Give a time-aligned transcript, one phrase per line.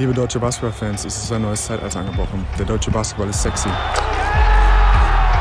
[0.00, 2.46] Liebe deutsche Basketballfans, es ist ein neues Zeitalter angebrochen.
[2.58, 3.68] Der deutsche Basketball ist sexy.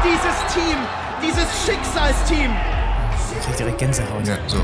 [0.04, 0.76] Dieses Team,
[1.24, 2.52] dieses Schicksalsteam.
[3.40, 4.28] Ich krieg direkt Gänsehaut.
[4.28, 4.58] Ja, so.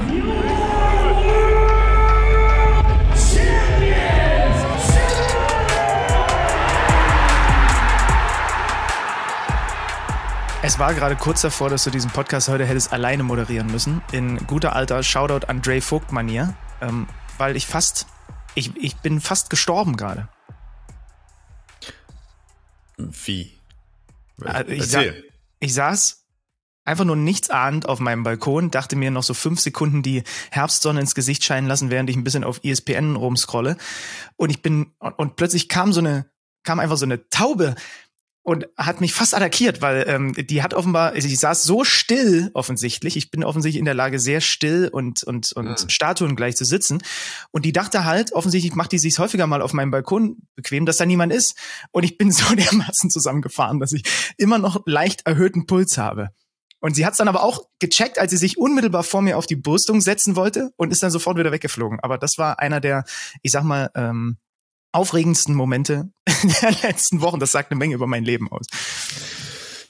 [10.61, 14.01] Es war gerade kurz davor, dass du diesen Podcast heute hättest alleine moderieren müssen.
[14.11, 16.53] In guter alter Shoutout an Dre Vogt-Manier.
[16.81, 17.07] Ähm,
[17.37, 18.07] weil ich fast,
[18.55, 20.27] ich, ich bin fast gestorben gerade.
[22.97, 23.51] Wie?
[24.43, 25.03] Also ich, sa
[25.59, 26.25] ich saß
[26.85, 31.01] einfach nur nichts ahnend auf meinem Balkon, dachte mir noch so fünf Sekunden die Herbstsonne
[31.01, 33.77] ins Gesicht scheinen lassen, während ich ein bisschen auf ESPN rumscrolle.
[34.37, 36.29] Und ich bin, und, und plötzlich kam so eine,
[36.63, 37.75] kam einfach so eine Taube
[38.45, 42.51] und hat mich fast attackiert, weil ähm, die hat offenbar, also die saß so still
[42.53, 43.17] offensichtlich.
[43.17, 45.89] Ich bin offensichtlich in der Lage, sehr still und und und Mhm.
[45.89, 47.01] Statuen gleich zu sitzen.
[47.49, 50.97] Und die dachte halt, offensichtlich macht die sich häufiger mal auf meinem Balkon bequem, dass
[50.97, 51.57] da niemand ist.
[51.91, 54.03] Und ich bin so dermaßen zusammengefahren, dass ich
[54.37, 56.29] immer noch leicht erhöhten Puls habe.
[56.81, 59.47] Und sie hat es dann aber auch gecheckt, als sie sich unmittelbar vor mir auf
[59.47, 61.99] die Brüstung setzen wollte und ist dann sofort wieder weggeflogen.
[61.99, 63.05] Aber das war einer der,
[63.41, 64.37] ich sag mal, ähm,
[64.95, 66.09] aufregendsten Momente
[66.61, 67.39] der letzten Wochen.
[67.39, 68.65] Das sagt eine Menge über mein Leben aus.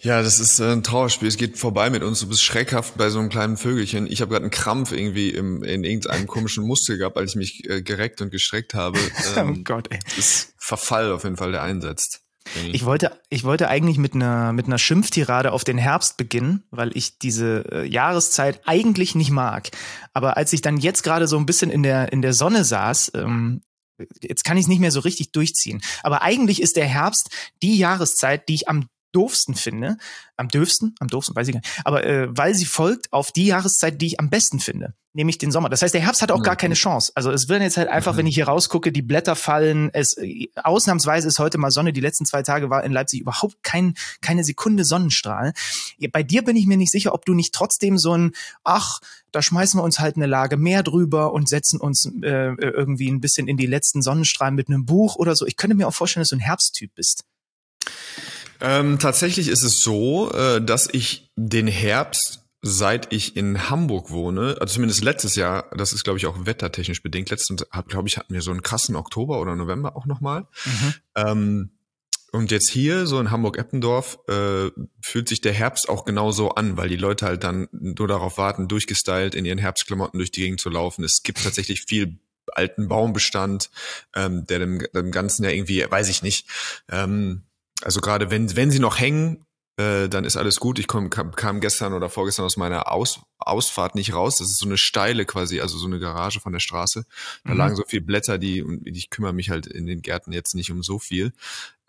[0.01, 1.27] Ja, das ist äh, ein Trauerspiel.
[1.27, 2.19] Es geht vorbei mit uns.
[2.19, 4.05] Du bist schreckhaft bei so einem kleinen Vögelchen.
[4.05, 7.69] Ich habe gerade einen Krampf irgendwie im, in irgendeinem komischen Muskel gehabt, als ich mich
[7.69, 8.99] äh, gereckt und gestreckt habe.
[9.35, 9.99] oh Ähm, Gott, ey.
[10.05, 12.21] das ist Verfall auf jeden Fall, der einsetzt.
[12.71, 16.95] Ich wollte, ich wollte eigentlich mit einer, mit einer Schimpftirade auf den Herbst beginnen, weil
[16.95, 19.71] ich diese äh, Jahreszeit eigentlich nicht mag.
[20.13, 23.13] Aber als ich dann jetzt gerade so ein bisschen in der, in der Sonne saß,
[23.15, 23.63] ähm,
[24.21, 25.81] jetzt kann ich es nicht mehr so richtig durchziehen.
[26.03, 27.29] Aber eigentlich ist der Herbst
[27.61, 29.97] die Jahreszeit, die ich am doofsten finde.
[30.37, 30.95] Am dürfsten?
[30.99, 31.81] Am doofsten, weiß ich gar nicht.
[31.85, 34.93] Aber äh, weil sie folgt auf die Jahreszeit, die ich am besten finde.
[35.13, 35.69] Nämlich den Sommer.
[35.69, 37.13] Das heißt, der Herbst hat auch gar keine Chance.
[37.15, 39.89] Also es wird jetzt halt einfach, wenn ich hier rausgucke, die Blätter fallen.
[39.93, 41.93] Es äh, ausnahmsweise ist heute mal Sonne.
[41.93, 45.53] Die letzten zwei Tage war in Leipzig überhaupt kein, keine Sekunde Sonnenstrahl.
[46.11, 48.33] Bei dir bin ich mir nicht sicher, ob du nicht trotzdem so ein,
[48.65, 48.99] ach,
[49.31, 53.21] da schmeißen wir uns halt eine Lage mehr drüber und setzen uns äh, irgendwie ein
[53.21, 55.45] bisschen in die letzten Sonnenstrahlen mit einem Buch oder so.
[55.45, 57.23] Ich könnte mir auch vorstellen, dass du ein Herbsttyp bist.
[58.65, 64.57] Ähm, tatsächlich ist es so, äh, dass ich den Herbst, seit ich in Hamburg wohne,
[64.59, 68.33] also zumindest letztes Jahr, das ist glaube ich auch wettertechnisch bedingt, letztens glaube ich hatten
[68.33, 70.47] wir so einen krassen Oktober oder November auch nochmal.
[71.15, 71.69] Ähm,
[72.31, 76.89] und jetzt hier, so in Hamburg-Eppendorf, äh, fühlt sich der Herbst auch genauso an, weil
[76.89, 80.71] die Leute halt dann nur darauf warten, durchgestylt in ihren Herbstklamotten durch die Gegend zu
[80.71, 81.03] laufen.
[81.03, 83.69] Es gibt tatsächlich viel alten Baumbestand,
[84.15, 86.47] ähm, der dem, dem Ganzen ja irgendwie, weiß ich nicht,
[86.89, 87.43] ähm,
[87.81, 89.45] also gerade wenn, wenn sie noch hängen,
[89.77, 90.79] äh, dann ist alles gut.
[90.79, 94.37] Ich komm, kam, kam gestern oder vorgestern aus meiner Aus, Ausfahrt nicht raus.
[94.37, 97.05] Das ist so eine steile quasi, also so eine Garage von der Straße.
[97.43, 97.57] Da Mhm.
[97.57, 100.71] lagen so viele Blätter, die, und ich kümmere mich halt in den Gärten jetzt nicht
[100.71, 101.33] um so viel.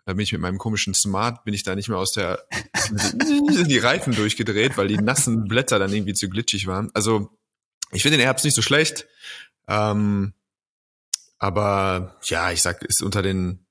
[0.05, 2.45] Da bin ich mit meinem komischen Smart, bin ich da nicht mehr aus der,
[2.89, 6.91] sind die Reifen durchgedreht, weil die nassen Blätter dann irgendwie zu glitschig waren.
[6.93, 7.29] Also,
[7.91, 9.07] ich finde den Herbst nicht so schlecht.
[9.69, 10.33] Ähm,
[11.39, 13.65] aber ja, ich sag, ist unter den,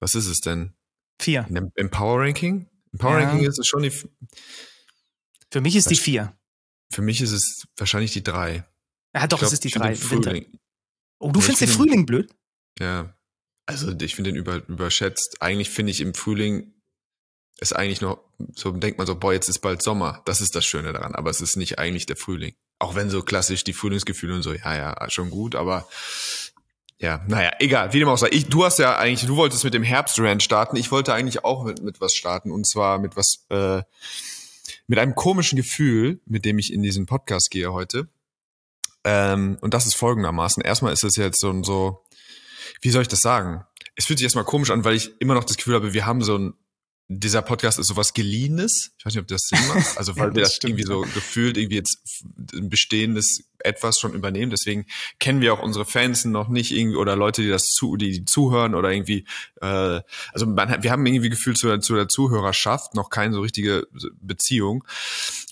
[0.00, 0.74] was ist es denn?
[1.20, 1.46] Vier.
[1.48, 2.66] In Im Power Ranking?
[2.92, 3.28] Im Power Ja.
[3.28, 3.90] Ranking ist es schon die,
[5.52, 6.36] Für mich ist die vier.
[6.92, 8.64] für mich ist es wahrscheinlich die drei.
[9.14, 9.94] Ja, doch, Ich glaub, es ist die drei.
[9.94, 10.46] Frühling,
[11.18, 12.34] Oh, du Ja, findest den find den- Frühling blöd?
[12.78, 13.14] ja.
[13.66, 15.40] Also ich finde den über, überschätzt.
[15.42, 16.74] Eigentlich finde ich im Frühling
[17.60, 18.18] ist eigentlich noch,
[18.56, 20.22] so denkt man so, boah, jetzt ist bald Sommer.
[20.24, 21.14] Das ist das Schöne daran.
[21.14, 22.54] Aber es ist nicht eigentlich der Frühling.
[22.80, 25.86] Auch wenn so klassisch die Frühlingsgefühle und so, ja, ja, schon gut, aber
[27.00, 28.28] ja, naja, egal, wie dem auch sei.
[28.30, 30.76] Ich, du hast ja eigentlich, du wolltest mit dem Herbstrand starten.
[30.76, 33.82] Ich wollte eigentlich auch mit, mit was starten und zwar mit was, äh,
[34.86, 38.08] mit einem komischen Gefühl, mit dem ich in diesen Podcast gehe heute.
[39.04, 40.62] Ähm, und das ist folgendermaßen.
[40.62, 42.04] Erstmal ist es jetzt so, so,
[42.82, 43.64] wie soll ich das sagen?
[43.96, 46.22] Es fühlt sich erstmal komisch an, weil ich immer noch das Gefühl habe, wir haben
[46.22, 46.54] so ein,
[47.08, 48.92] dieser Podcast ist sowas Geliehenes.
[48.98, 49.96] Ich weiß nicht, ob das Sinn macht.
[49.96, 51.98] Also, weil Ja, wir das das stimmt, irgendwie so gefühlt irgendwie jetzt
[52.52, 54.50] ein bestehendes etwas schon übernehmen.
[54.50, 54.86] Deswegen
[55.18, 58.74] kennen wir auch unsere Fans noch nicht irgendwie oder Leute, die das zu, die zuhören
[58.74, 59.26] oder irgendwie,
[59.60, 60.00] äh,
[60.32, 63.86] also man, wir haben irgendwie gefühlt zu der, zu der Zuhörerschaft noch keine so richtige
[64.20, 64.84] Beziehung.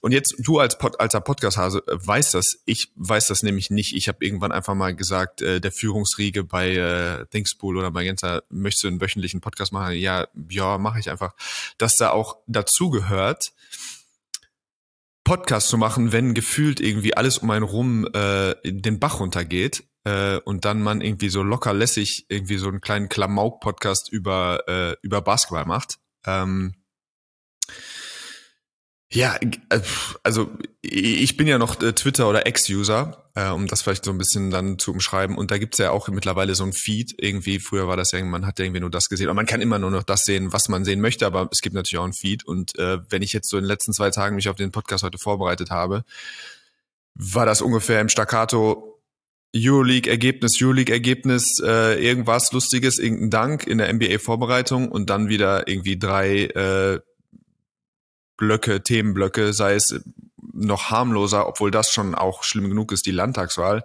[0.00, 2.60] Und jetzt du als Pod, alter Podcast-Hase äh, weißt das.
[2.64, 3.94] Ich weiß das nämlich nicht.
[3.94, 8.42] Ich habe irgendwann einfach mal gesagt, äh, der Führungsriege bei äh, Thingspool oder bei Magenta,
[8.48, 9.94] möchtest du einen wöchentlichen Podcast machen?
[9.94, 11.34] Ja, ja, mache ich einfach.
[11.78, 13.52] Dass da auch dazu gehört,
[15.28, 20.38] Podcast zu machen, wenn gefühlt irgendwie alles um einen rum äh, den Bach runtergeht äh,
[20.38, 25.20] und dann man irgendwie so locker lässig irgendwie so einen kleinen Klamauk-Podcast über, äh, über
[25.20, 25.98] Basketball macht.
[26.24, 26.76] Ähm,
[29.10, 29.38] Ja,
[29.70, 29.80] äh,
[30.22, 30.50] also
[30.82, 34.50] ich bin ja noch äh, Twitter- oder Ex-User, äh, um das vielleicht so ein bisschen
[34.50, 35.38] dann zu umschreiben.
[35.38, 37.14] Und da gibt's ja auch mittlerweile so ein Feed.
[37.16, 39.30] Irgendwie, früher war das ja, man hat irgendwie nur das gesehen.
[39.30, 41.74] Und man kann immer nur noch das sehen, was man sehen möchte, aber es gibt
[41.74, 42.44] natürlich auch ein Feed.
[42.44, 45.02] Und äh, wenn ich jetzt so in den letzten zwei Tagen mich auf den Podcast
[45.04, 46.04] heute vorbereitet habe,
[47.14, 49.02] war das ungefähr im Staccato
[49.56, 56.44] Euroleague-Ergebnis, Euroleague-Ergebnis, äh, irgendwas Lustiges, irgendein Dank in der NBA-Vorbereitung und dann wieder irgendwie drei
[56.44, 57.00] äh,
[58.38, 60.00] Blöcke, Themenblöcke, sei es
[60.54, 63.84] noch harmloser, obwohl das schon auch schlimm genug ist, die Landtagswahl.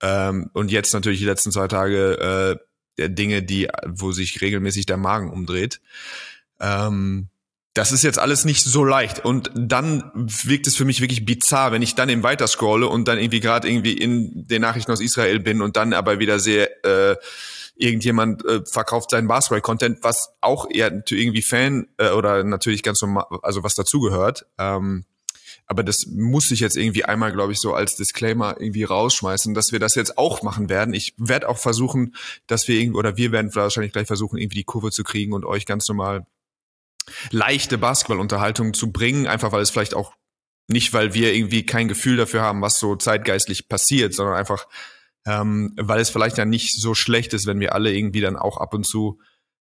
[0.00, 2.58] Ähm, und jetzt natürlich die letzten zwei Tage
[2.98, 5.80] äh, Dinge, die, wo sich regelmäßig der Magen umdreht.
[6.60, 7.28] Ähm,
[7.74, 9.24] das ist jetzt alles nicht so leicht.
[9.24, 13.08] Und dann wirkt es für mich wirklich bizarr, wenn ich dann eben weiter scrolle und
[13.08, 16.66] dann irgendwie gerade irgendwie in den Nachrichten aus Israel bin und dann aber wieder sehe,
[16.84, 17.16] äh,
[17.74, 23.26] irgendjemand äh, verkauft seinen Basketball-Content, was auch eher irgendwie Fan äh, oder natürlich ganz normal,
[23.42, 24.46] also was dazugehört.
[24.58, 25.04] Ähm,
[25.66, 29.72] aber das muss ich jetzt irgendwie einmal, glaube ich, so als Disclaimer irgendwie rausschmeißen, dass
[29.72, 30.92] wir das jetzt auch machen werden.
[30.92, 32.14] Ich werde auch versuchen,
[32.46, 35.44] dass wir irgendwie, oder wir werden wahrscheinlich gleich versuchen, irgendwie die Kurve zu kriegen und
[35.44, 36.26] euch ganz normal
[37.30, 40.14] leichte Basketballunterhaltung zu bringen, einfach weil es vielleicht auch
[40.68, 44.66] nicht, weil wir irgendwie kein Gefühl dafür haben, was so zeitgeistlich passiert, sondern einfach,
[45.26, 48.58] ähm, weil es vielleicht ja nicht so schlecht ist, wenn wir alle irgendwie dann auch
[48.58, 49.20] ab und zu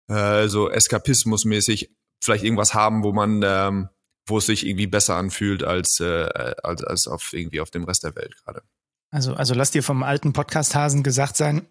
[0.09, 1.91] äh, so eskapismusmäßig
[2.23, 3.89] vielleicht irgendwas haben, wo man, ähm,
[4.27, 6.29] wo es sich irgendwie besser anfühlt als, äh,
[6.63, 8.63] als, als auf irgendwie auf dem Rest der Welt gerade.
[9.11, 11.67] Also, also lass dir vom alten Podcast-Hasen gesagt sein,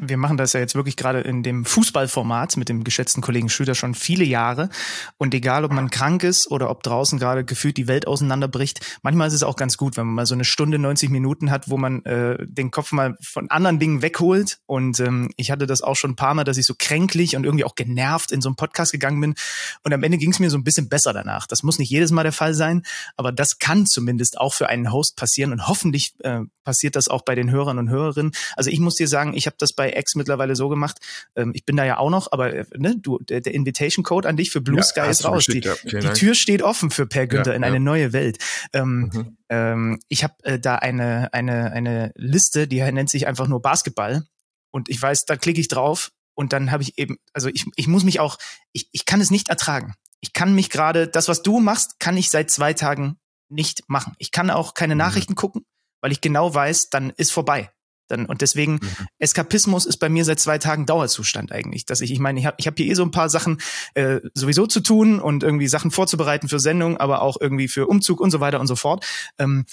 [0.00, 3.74] wir machen das ja jetzt wirklich gerade in dem Fußballformat mit dem geschätzten Kollegen Schüler
[3.74, 4.68] schon viele Jahre.
[5.16, 9.28] Und egal, ob man krank ist oder ob draußen gerade gefühlt die Welt auseinanderbricht, manchmal
[9.28, 11.78] ist es auch ganz gut, wenn man mal so eine Stunde, 90 Minuten hat, wo
[11.78, 14.58] man äh, den Kopf mal von anderen Dingen wegholt.
[14.66, 17.44] Und ähm, ich hatte das auch schon ein paar Mal, dass ich so kränklich und
[17.44, 19.34] irgendwie auch genervt in so einen Podcast gegangen bin.
[19.82, 21.46] Und am Ende ging es mir so ein bisschen besser danach.
[21.46, 22.82] Das muss nicht jedes Mal der Fall sein,
[23.16, 25.52] aber das kann zumindest auch für einen Host passieren.
[25.52, 28.32] Und hoffentlich äh, passiert das auch bei den Hörern und Hörerinnen.
[28.56, 30.98] Also ich muss dir sagen, ich habe das bei X mittlerweile so gemacht.
[31.36, 34.28] Ähm, ich bin da ja auch noch, aber äh, ne, du, der, der Invitation Code
[34.28, 35.46] an dich für Blue ja, Sky ist raus.
[35.46, 38.38] Die, ja, die Tür steht offen für Per Günther ja, in eine neue Welt.
[38.72, 39.36] Ähm, mhm.
[39.48, 44.24] ähm, ich habe äh, da eine, eine, eine Liste, die nennt sich einfach nur Basketball.
[44.70, 47.86] Und ich weiß, da klicke ich drauf und dann habe ich eben, also ich, ich
[47.88, 48.38] muss mich auch,
[48.72, 49.94] ich, ich kann es nicht ertragen.
[50.20, 53.18] Ich kann mich gerade, das, was du machst, kann ich seit zwei Tagen
[53.48, 54.14] nicht machen.
[54.18, 54.98] Ich kann auch keine mhm.
[54.98, 55.64] Nachrichten gucken,
[56.00, 57.70] weil ich genau weiß, dann ist vorbei.
[58.10, 59.06] Dann, und deswegen, mhm.
[59.18, 61.86] Eskapismus ist bei mir seit zwei Tagen Dauerzustand eigentlich.
[61.86, 63.60] Dass ich, ich meine, ich habe ich hab hier eh so ein paar Sachen
[63.94, 68.20] äh, sowieso zu tun und irgendwie Sachen vorzubereiten für Sendungen, aber auch irgendwie für Umzug
[68.20, 69.06] und so weiter und so fort.
[69.38, 69.64] Ähm,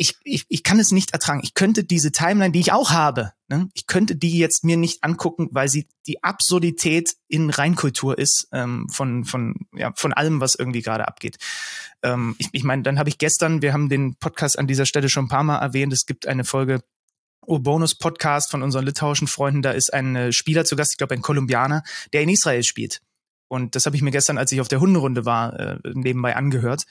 [0.00, 1.40] ich, ich, ich kann es nicht ertragen.
[1.42, 5.04] Ich könnte diese Timeline, die ich auch habe, ne, ich könnte die jetzt mir nicht
[5.04, 10.54] angucken, weil sie die Absurdität in Reinkultur ist ähm, von, von, ja, von allem, was
[10.54, 11.36] irgendwie gerade abgeht.
[12.02, 15.10] Ähm, ich ich meine, dann habe ich gestern, wir haben den Podcast an dieser Stelle
[15.10, 16.80] schon ein paar Mal erwähnt, es gibt eine Folge
[17.46, 19.62] Bonus-Podcast von unseren litauischen Freunden.
[19.62, 21.82] Da ist ein äh, Spieler zu Gast, ich glaube ein Kolumbianer,
[22.12, 23.00] der in Israel spielt.
[23.48, 26.84] Und das habe ich mir gestern, als ich auf der Hunderunde war, äh, nebenbei angehört.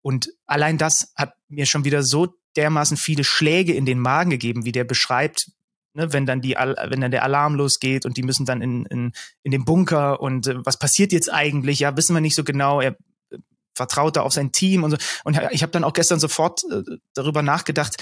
[0.00, 4.64] Und allein das hat mir schon wieder so dermaßen viele Schläge in den Magen gegeben,
[4.64, 5.50] wie der beschreibt,
[5.92, 9.12] ne, wenn dann die, wenn dann der Alarm losgeht und die müssen dann in, in,
[9.42, 11.80] in den Bunker und äh, was passiert jetzt eigentlich?
[11.80, 12.80] Ja, wissen wir nicht so genau.
[12.80, 12.96] Er
[13.30, 13.38] äh,
[13.74, 14.96] vertraut da auf sein Team und so.
[15.24, 16.82] Und ich habe dann auch gestern sofort äh,
[17.12, 17.96] darüber nachgedacht,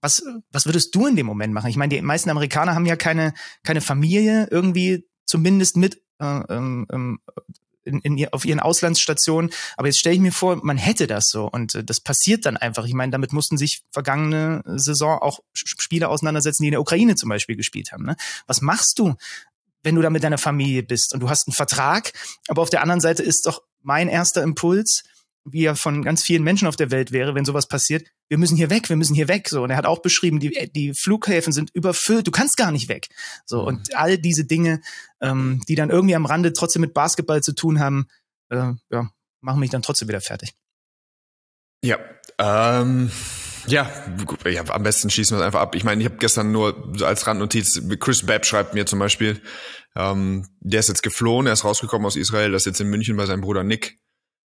[0.00, 1.70] was, was würdest du in dem Moment machen?
[1.70, 3.34] Ich meine, die meisten Amerikaner haben ja keine,
[3.64, 7.20] keine Familie irgendwie zumindest mit äh, ähm, ähm
[7.84, 9.50] in, in, auf ihren Auslandsstationen.
[9.76, 12.56] Aber jetzt stelle ich mir vor, man hätte das so und äh, das passiert dann
[12.56, 12.84] einfach.
[12.84, 17.30] Ich meine, damit mussten sich vergangene Saison auch Spieler auseinandersetzen, die in der Ukraine zum
[17.30, 18.04] Beispiel gespielt haben.
[18.04, 18.16] Ne?
[18.46, 19.14] Was machst du,
[19.82, 22.12] wenn du da mit deiner Familie bist und du hast einen Vertrag,
[22.48, 25.04] aber auf der anderen Seite ist doch mein erster Impuls,
[25.52, 28.56] wie er von ganz vielen Menschen auf der Welt wäre, wenn sowas passiert, wir müssen
[28.56, 29.48] hier weg, wir müssen hier weg.
[29.48, 32.88] So, und er hat auch beschrieben, die, die Flughäfen sind überfüllt, du kannst gar nicht
[32.88, 33.08] weg.
[33.44, 33.66] So, mhm.
[33.66, 34.80] und all diese Dinge,
[35.20, 38.08] ähm, die dann irgendwie am Rande trotzdem mit Basketball zu tun haben,
[38.50, 40.54] äh, ja, machen mich dann trotzdem wieder fertig.
[41.82, 41.98] Ja,
[42.38, 43.10] ähm,
[43.66, 43.90] ja,
[44.46, 45.74] ja, am besten schießen wir es einfach ab.
[45.74, 49.40] Ich meine, ich habe gestern nur als Randnotiz, Chris Babb schreibt mir zum Beispiel,
[49.94, 53.16] ähm, der ist jetzt geflohen, er ist rausgekommen aus Israel, das ist jetzt in München
[53.16, 53.98] bei seinem Bruder Nick.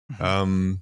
[0.07, 0.17] Mhm.
[0.19, 0.81] Ähm,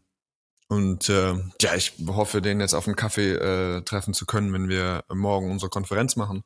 [0.70, 4.70] und äh, ja, ich hoffe, den jetzt auf einen Kaffee äh, treffen zu können, wenn
[4.70, 6.44] wir morgen unsere Konferenz machen.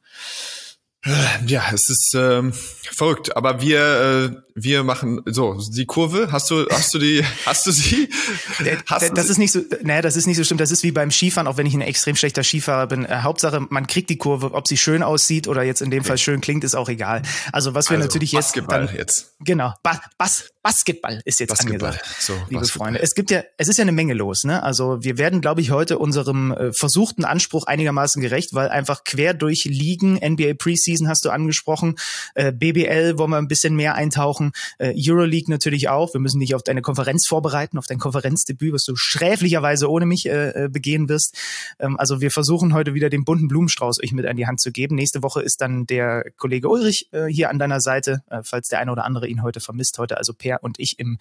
[1.05, 2.43] Äh, ja, es ist äh,
[2.91, 6.31] verrückt, aber wir wir machen so die Kurve.
[6.31, 8.10] Hast du, hast du die, hast du sie?
[8.86, 10.62] Hast das, ist nicht so, naja, das ist nicht so stimmt.
[10.62, 13.05] Das ist wie beim Skifahren, auch wenn ich ein extrem schlechter Skifahrer bin.
[13.05, 16.03] Äh, Hauptsache, man kriegt die Kurve, ob sie schön aussieht oder jetzt in dem.
[16.03, 17.22] Fall schön klingt, ist auch egal.
[17.53, 19.36] Also was wir also, natürlich jetzt, Basketball dann, jetzt.
[19.39, 21.91] Genau, ba Bas Basketball ist jetzt Basketball.
[21.91, 22.22] angesagt.
[22.22, 22.88] So, liebe Basketball.
[22.88, 24.43] Freunde, es gibt ja, es ist ja eine Menge los.
[24.43, 24.62] Ne?
[24.62, 29.33] Also wir werden, glaube ich, heute unserem äh, versuchten Anspruch einigermaßen gerecht, weil einfach quer
[29.33, 31.95] durch Ligen, NBA Preseason hast du angesprochen,
[32.35, 36.13] äh, BBL wollen wir ein bisschen mehr eintauchen, äh, Euroleague natürlich auch.
[36.13, 40.27] Wir müssen dich auf deine Konferenz vorbereiten, auf dein Konferenzdebüt, was du schräflicherweise ohne mich
[40.27, 41.38] äh, äh, begehen wirst.
[41.79, 44.71] Ähm, also wir versuchen heute wieder den bunten Blumenstrauß euch mit an die Hand zu
[44.71, 44.95] geben.
[44.95, 48.79] Nächste Woche ist dann der Kollege Ulrich äh, hier an deiner Seite, äh, falls der
[48.79, 49.97] eine oder andere ihn heute vermisst.
[49.97, 51.17] Heute also Per und ich im,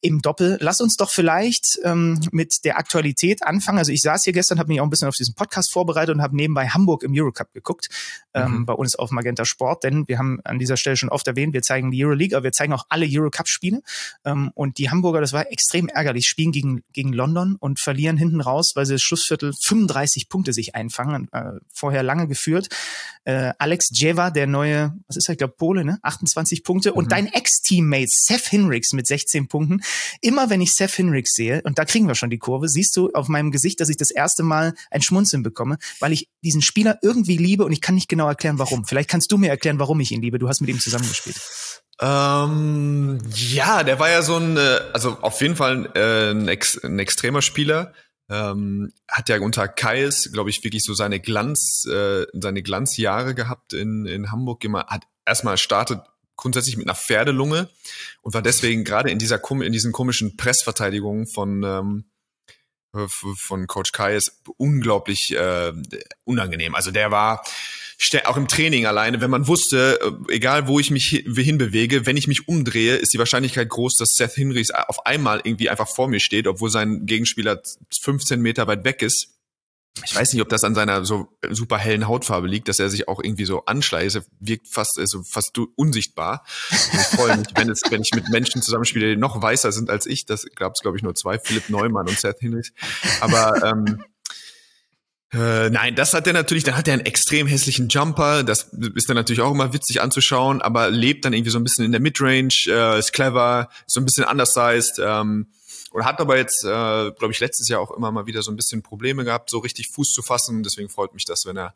[0.00, 0.58] im Doppel.
[0.60, 3.78] Lass uns doch vielleicht ähm, mit der Aktualität anfangen.
[3.78, 6.22] Also ich saß hier gestern, habe mich auch ein bisschen auf diesen Podcast vorbereitet und
[6.22, 7.88] habe nebenbei Hamburg im Eurocup geguckt,
[8.34, 8.66] ähm, mhm.
[8.66, 11.62] bei uns auf Magenta Sport, denn wir haben an dieser Stelle schon oft erwähnt, wir
[11.62, 13.82] zeigen die Euroleague, aber wir zeigen auch alle Eurocup-Spiele.
[14.24, 18.40] Ähm, und die Hamburger, das war extrem ärgerlich, spielen gegen, gegen London und verlieren hinten
[18.40, 22.68] raus, weil sie das Schlussviertel 35 Punkte sich einfangen, äh, vorher lange geführt.
[23.24, 25.98] Äh, Alex Jeva, der neue, was ist er, ich glaube Pole, ne?
[26.02, 26.90] 28 Punkte.
[26.90, 26.96] Mhm.
[26.96, 29.82] Und dein Ex-Teammate Seth Hinrichs mit 16 Punkten.
[30.20, 33.10] Immer wenn ich Seth Hinrichs sehe, und da kriegen wir schon die Kurve, siehst du
[33.12, 36.98] auf meinem Gesicht, dass ich das erste Mal ein Schmunzeln bekomme, weil ich diesen Spieler
[37.02, 38.84] irgendwie liebe und ich kann nicht genau erklären, warum.
[38.84, 40.38] Vielleicht kannst du mir erklären, warum ich ihn liebe.
[40.38, 41.36] Du hast mit ihm zusammengespielt.
[42.00, 46.82] Ähm, ja, der war ja so ein, äh, also auf jeden Fall äh, ein, ex,
[46.82, 47.92] ein extremer Spieler.
[48.30, 53.72] Ähm, hat ja unter Kais, glaube ich, wirklich so seine Glanz, äh, seine Glanzjahre gehabt
[53.72, 54.62] in, in Hamburg.
[54.64, 56.00] Immer, hat erstmal startet
[56.38, 57.68] grundsätzlich mit einer Pferdelunge
[58.22, 62.04] und war deswegen gerade in dieser in diesen komischen Pressverteidigungen von ähm,
[63.06, 65.72] von Coach Kais unglaublich äh,
[66.24, 66.74] unangenehm.
[66.74, 67.44] Also der war
[68.24, 72.28] auch im Training alleine, wenn man wusste, äh, egal wo ich mich hinbewege, wenn ich
[72.28, 76.20] mich umdrehe, ist die Wahrscheinlichkeit groß, dass Seth Hinrichs auf einmal irgendwie einfach vor mir
[76.20, 77.60] steht, obwohl sein Gegenspieler
[78.00, 79.37] 15 Meter weit weg ist.
[80.04, 83.08] Ich weiß nicht, ob das an seiner so super hellen Hautfarbe liegt, dass er sich
[83.08, 84.16] auch irgendwie so anschleicht.
[84.16, 86.44] Er wirkt fast, also fast unsichtbar.
[86.92, 89.90] Und ich freue mich, wenn, es, wenn ich mit Menschen zusammenspiele, die noch weißer sind
[89.90, 90.26] als ich.
[90.26, 92.72] Das gab es, glaube ich, nur zwei, Philipp Neumann und Seth Hinrichs.
[93.20, 94.02] Aber ähm,
[95.32, 99.10] äh, nein, das hat er natürlich, dann hat er einen extrem hässlichen Jumper, das ist
[99.10, 102.00] dann natürlich auch immer witzig anzuschauen, aber lebt dann irgendwie so ein bisschen in der
[102.00, 105.48] Midrange, äh, ist clever, ist so ein bisschen undersized, ähm,
[105.92, 106.66] und hat aber jetzt, äh,
[107.12, 109.88] glaube ich, letztes Jahr auch immer mal wieder so ein bisschen Probleme gehabt, so richtig
[109.88, 110.62] Fuß zu fassen.
[110.62, 111.74] Deswegen freut mich das, wenn er,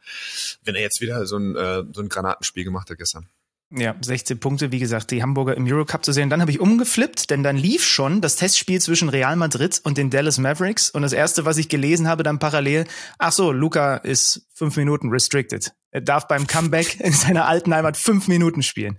[0.64, 3.28] wenn er jetzt wieder so ein, äh, so ein Granatenspiel gemacht hat gestern.
[3.74, 6.28] Ja, 16 Punkte, wie gesagt, die Hamburger im Eurocup zu sehen.
[6.28, 10.10] Dann habe ich umgeflippt, denn dann lief schon das Testspiel zwischen Real Madrid und den
[10.10, 10.90] Dallas Mavericks.
[10.90, 12.84] Und das erste, was ich gelesen habe, dann parallel,
[13.18, 15.72] ach so, Luca ist fünf Minuten restricted.
[15.90, 18.98] Er darf beim Comeback in seiner alten Heimat fünf Minuten spielen.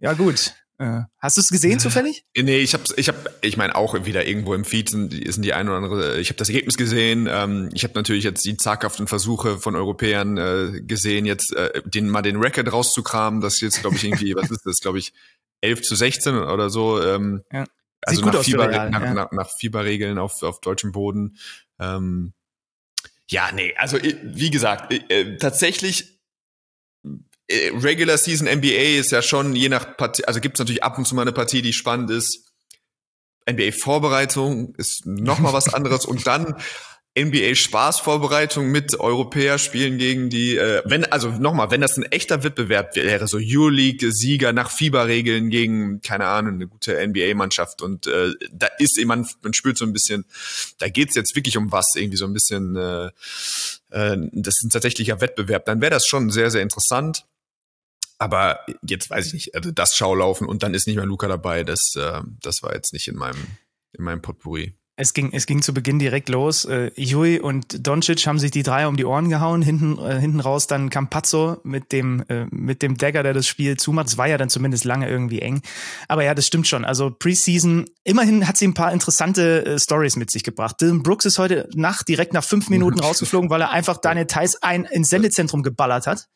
[0.00, 0.52] Ja, gut.
[0.78, 2.24] Äh, hast du es gesehen zufällig?
[2.36, 5.52] Nee, ich habe ich hab, ich meine auch wieder irgendwo im Feed sind, sind die
[5.52, 9.08] ein oder andere, ich habe das Ergebnis gesehen, ähm, ich habe natürlich jetzt die zaghaften
[9.08, 13.96] Versuche von Europäern äh, gesehen, jetzt äh, den mal den Record rauszukramen, das jetzt glaube
[13.96, 15.12] ich irgendwie, was ist das, glaube ich
[15.62, 17.64] 11 zu 16 oder so, ähm, ja.
[18.02, 19.14] also nach, Fieber, Real, nach, ja.
[19.14, 21.38] nach, nach Fieberregeln auf, auf deutschem Boden.
[21.80, 22.34] Ähm,
[23.28, 26.17] ja, nee, also wie gesagt, äh, tatsächlich äh,
[27.50, 31.06] Regular Season NBA ist ja schon je nach Partie, also gibt es natürlich ab und
[31.06, 32.44] zu mal eine Partie, die spannend ist.
[33.50, 36.56] NBA Vorbereitung ist noch mal was anderes und dann
[37.18, 42.44] NBA Spaßvorbereitung mit Europäer spielen gegen die, äh, wenn, also nochmal, wenn das ein echter
[42.44, 48.68] Wettbewerb wäre, so Euroleague-Sieger nach Fieberregeln gegen, keine Ahnung, eine gute NBA-Mannschaft und äh, da
[48.78, 50.26] ist man, man spürt so ein bisschen,
[50.78, 53.06] da geht's jetzt wirklich um was, irgendwie so ein bisschen, äh,
[53.90, 57.24] äh, das ist ein tatsächlicher Wettbewerb, dann wäre das schon sehr, sehr interessant.
[58.18, 61.64] Aber jetzt weiß ich nicht, also das Schaulaufen und dann ist nicht mehr Luca dabei,
[61.64, 63.46] das, äh, das war jetzt nicht in meinem,
[63.92, 64.74] in meinem Potpourri.
[65.00, 66.64] Es ging, es ging zu Beginn direkt los.
[66.64, 69.62] Äh, Jui und Doncic haben sich die drei um die Ohren gehauen.
[69.62, 73.76] Hinten, äh, hinten raus dann Campazzo mit dem, äh, mit dem Dagger, der das Spiel
[73.76, 74.08] zumacht.
[74.08, 75.62] Es war ja dann zumindest lange irgendwie eng.
[76.08, 76.84] Aber ja, das stimmt schon.
[76.84, 80.80] Also Preseason, immerhin hat sie ein paar interessante äh, Stories mit sich gebracht.
[80.80, 84.60] Dylan Brooks ist heute Nacht direkt nach fünf Minuten rausgeflogen, weil er einfach Daniel Theiss
[84.64, 86.26] ein ins Sendezentrum geballert hat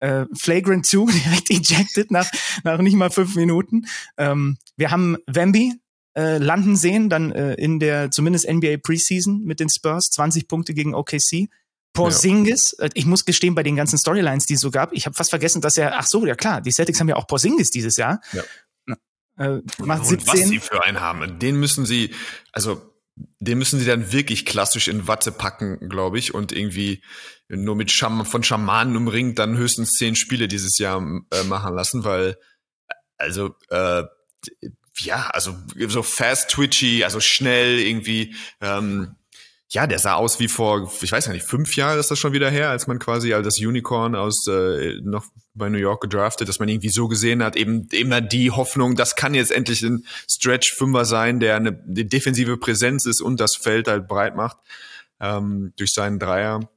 [0.00, 2.30] äh, Flagrant 2 direkt ejected nach,
[2.64, 3.86] nach nicht mal fünf Minuten.
[4.16, 5.74] Ähm, wir haben Wemby
[6.16, 10.74] äh, landen sehen, dann äh, in der zumindest NBA Preseason mit den Spurs, 20 Punkte
[10.74, 11.48] gegen OKC.
[11.92, 12.86] Porzingis, ja.
[12.86, 15.30] Äh, ich muss gestehen, bei den ganzen Storylines, die es so gab, ich habe fast
[15.30, 18.20] vergessen, dass er, ach so, ja klar, die Celtics haben ja auch Porzingis dieses Jahr.
[18.32, 18.42] Ja.
[19.38, 20.18] Äh, macht 17.
[20.18, 22.12] Und was sie für einen haben, den müssen sie,
[22.52, 22.82] also
[23.40, 27.02] den müssen sie dann wirklich klassisch in Watte packen, glaube ich, und irgendwie
[27.48, 32.04] nur mit Scham von Schamanen umringt dann höchstens zehn Spiele dieses Jahr äh, machen lassen,
[32.04, 32.36] weil
[33.16, 34.04] Also äh,
[35.00, 35.56] ja, also
[35.88, 38.34] so fast twitchy, also schnell irgendwie.
[38.60, 39.16] Ähm,
[39.70, 42.32] ja, der sah aus wie vor, ich weiß gar nicht, fünf Jahre ist das schon
[42.32, 46.48] wieder her, als man quasi als das Unicorn aus äh, noch bei New York gedraftet,
[46.48, 50.06] dass man irgendwie so gesehen hat, eben immer die Hoffnung, das kann jetzt endlich ein
[50.28, 54.56] Stretch-Fünfer sein, der eine, eine defensive Präsenz ist und das Feld halt breit macht
[55.20, 56.68] ähm, durch seinen Dreier.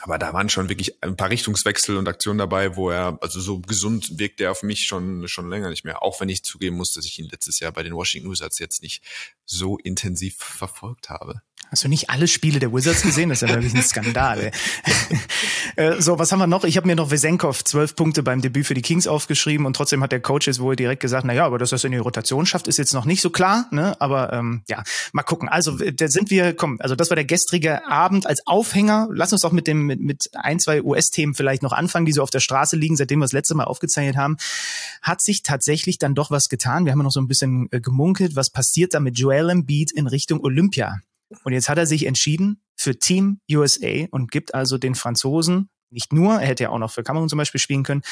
[0.00, 3.60] Aber da waren schon wirklich ein paar Richtungswechsel und Aktionen dabei, wo er, also so
[3.60, 6.02] gesund wirkt er auf mich schon, schon länger nicht mehr.
[6.02, 8.82] Auch wenn ich zugeben muss, dass ich ihn letztes Jahr bei den Washington Wizards jetzt
[8.82, 9.04] nicht
[9.44, 11.42] so intensiv verfolgt habe.
[11.72, 13.30] Hast du nicht alle Spiele der Wizards gesehen?
[13.30, 14.50] Das ist ja wirklich ein Skandal.
[15.76, 16.64] äh, so, was haben wir noch?
[16.64, 20.02] Ich habe mir noch Wesenkov zwölf Punkte beim Debüt für die Kings aufgeschrieben und trotzdem
[20.02, 22.44] hat der Coach jetzt wohl direkt gesagt, na ja, aber dass das in die Rotation
[22.44, 23.68] schafft, ist jetzt noch nicht so klar.
[23.70, 23.98] Ne?
[24.02, 25.48] Aber ähm, ja, mal gucken.
[25.48, 29.08] Also da sind wir, komm, also das war der gestrige Abend als Aufhänger.
[29.10, 32.22] Lass uns doch mit dem mit, mit ein, zwei US-Themen vielleicht noch anfangen, die so
[32.22, 34.36] auf der Straße liegen, seitdem wir das letzte Mal aufgezeichnet haben.
[35.00, 36.84] Hat sich tatsächlich dann doch was getan.
[36.84, 40.06] Wir haben noch so ein bisschen äh, gemunkelt, was passiert da mit Joel Embiid in
[40.06, 41.00] Richtung Olympia.
[41.44, 46.12] Und jetzt hat er sich entschieden für Team USA und gibt also den Franzosen nicht
[46.12, 48.02] nur, er hätte ja auch noch für Kamerun zum Beispiel spielen können,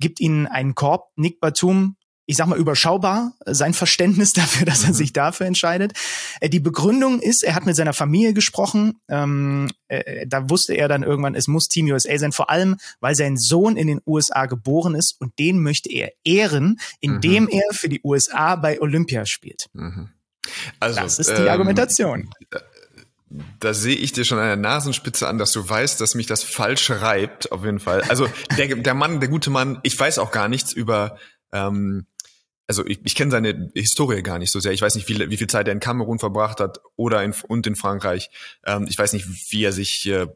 [0.00, 1.10] gibt ihnen einen Korb.
[1.16, 1.96] Nick Batum,
[2.26, 4.94] ich sag mal überschaubar, sein Verständnis dafür, dass er mhm.
[4.94, 5.92] sich dafür entscheidet.
[6.40, 9.00] Äh, die Begründung ist, er hat mit seiner Familie gesprochen.
[9.08, 13.14] Ähm, äh, da wusste er dann irgendwann, es muss Team USA sein, vor allem, weil
[13.14, 17.50] sein Sohn in den USA geboren ist und den möchte er ehren, indem mhm.
[17.50, 19.68] er für die USA bei Olympia spielt.
[19.72, 20.10] Mhm.
[20.80, 22.30] Also, das ist die ähm, Argumentation.
[23.60, 26.42] Da, sehe ich dir schon an der Nasenspitze an, dass du weißt, dass mich das
[26.42, 28.00] falsch reibt, auf jeden Fall.
[28.08, 28.26] Also
[28.56, 31.18] der, der Mann, der gute Mann, ich weiß auch gar nichts über,
[31.52, 32.06] ähm,
[32.66, 34.72] also ich, ich kenne seine Historie gar nicht so sehr.
[34.72, 37.66] Ich weiß nicht, wie, wie viel Zeit er in Kamerun verbracht hat oder in, und
[37.66, 38.30] in Frankreich.
[38.64, 40.26] Ähm, ich weiß nicht, wie er sich äh,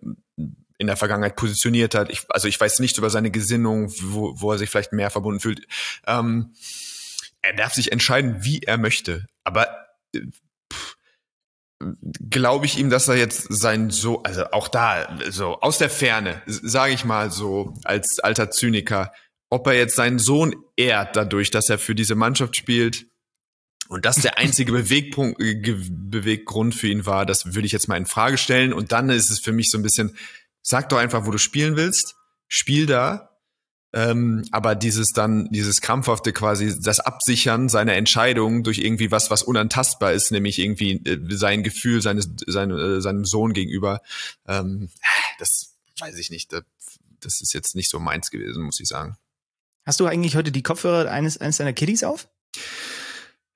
[0.82, 2.10] in der Vergangenheit positioniert hat.
[2.10, 5.40] Ich, also ich weiß nicht über seine Gesinnung, wo, wo er sich vielleicht mehr verbunden
[5.40, 5.66] fühlt.
[6.06, 6.54] Ähm,
[7.40, 9.26] er darf sich entscheiden, wie er möchte.
[9.44, 9.81] Aber
[12.30, 16.42] glaube ich ihm, dass er jetzt sein so, also auch da, so aus der Ferne,
[16.46, 19.12] sage ich mal so, als alter Zyniker,
[19.50, 23.06] ob er jetzt seinen Sohn ehrt dadurch, dass er für diese Mannschaft spielt
[23.92, 25.54] und das der einzige Bewegpunkt, äh,
[25.90, 28.72] Beweggrund für ihn war, das würde ich jetzt mal in Frage stellen.
[28.72, 30.16] Und dann ist es für mich so ein bisschen,
[30.62, 32.14] sag doch einfach, wo du spielen willst,
[32.48, 33.31] spiel da,
[33.92, 39.42] ähm, aber dieses dann, dieses krampfhafte quasi, das Absichern seiner Entscheidung durch irgendwie was, was
[39.42, 44.00] unantastbar ist, nämlich irgendwie äh, sein Gefühl seines, seine, äh, seinem Sohn gegenüber,
[44.46, 44.88] ähm,
[45.38, 46.52] das weiß ich nicht.
[46.52, 49.16] Das ist jetzt nicht so meins gewesen, muss ich sagen.
[49.84, 52.28] Hast du eigentlich heute die Kopfhörer eines, eines deiner Kiddies auf?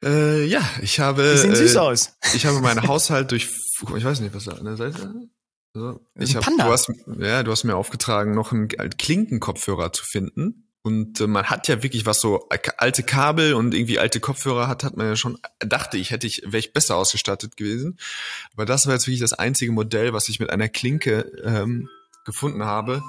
[0.05, 1.33] Äh, ja, ich habe.
[1.33, 2.16] Die sehen süß äh, aus.
[2.35, 3.49] Ich habe meinen Haushalt durch,
[3.81, 5.29] ich weiß nicht, was da an der Seite
[5.77, 10.67] also, ich hab, du hast, ja, du hast mir aufgetragen, noch einen Klinkenkopfhörer zu finden.
[10.87, 14.85] Und äh, man hat ja wirklich was so alte Kabel und irgendwie alte Kopfhörer hat,
[14.85, 17.99] hat man ja schon, dachte ich, hätte ich, wäre ich besser ausgestattet gewesen.
[18.53, 21.89] Aber das war jetzt wirklich das einzige Modell, was ich mit einer Klinke ähm,
[22.25, 23.03] gefunden habe,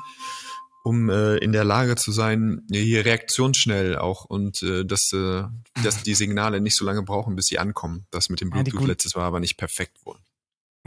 [0.84, 5.44] um äh, in der Lage zu sein, hier reaktionsschnell auch und äh, dass, äh,
[5.84, 8.08] dass die Signale nicht so lange brauchen, bis sie ankommen.
[8.10, 10.18] Das mit dem Bluetooth ja, letztes war aber nicht perfekt wohl.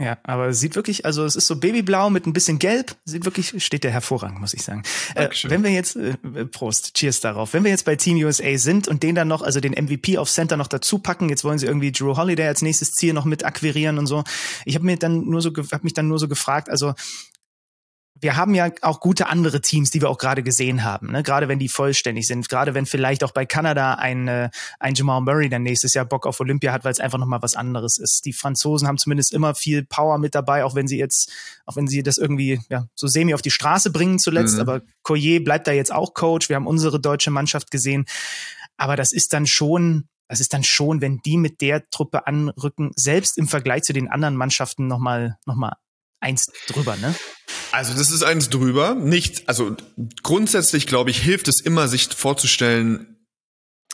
[0.01, 3.23] Ja, aber es sieht wirklich, also es ist so babyblau mit ein bisschen gelb, sieht
[3.23, 4.81] wirklich, steht der hervorragend, muss ich sagen.
[5.13, 8.87] Äh, wenn wir jetzt, äh, Prost, Cheers darauf, wenn wir jetzt bei Team USA sind
[8.87, 11.67] und den dann noch, also den MVP auf Center noch dazu packen, jetzt wollen sie
[11.67, 14.23] irgendwie Drew Holiday als nächstes Ziel noch mit akquirieren und so.
[14.65, 16.95] Ich habe mir dann nur so, habe mich dann nur so gefragt, also
[18.21, 21.23] wir haben ja auch gute andere Teams, die wir auch gerade gesehen haben, ne?
[21.23, 25.21] gerade wenn die vollständig sind, gerade wenn vielleicht auch bei Kanada ein, äh, ein Jamal
[25.21, 28.25] Murray dann nächstes Jahr Bock auf Olympia hat, weil es einfach nochmal was anderes ist.
[28.25, 31.31] Die Franzosen haben zumindest immer viel Power mit dabei, auch wenn sie jetzt,
[31.65, 34.61] auch wenn sie das irgendwie ja, so semi auf die Straße bringen zuletzt, mhm.
[34.61, 38.05] aber Collier bleibt da jetzt auch Coach, wir haben unsere deutsche Mannschaft gesehen,
[38.77, 42.91] aber das ist dann schon, das ist dann schon, wenn die mit der Truppe anrücken,
[42.95, 45.73] selbst im Vergleich zu den anderen Mannschaften nochmal noch mal
[46.19, 47.15] eins drüber, ne?
[47.71, 48.95] Also das ist eins drüber.
[48.95, 49.75] Nicht, also
[50.23, 53.11] grundsätzlich glaube ich, hilft es immer, sich vorzustellen,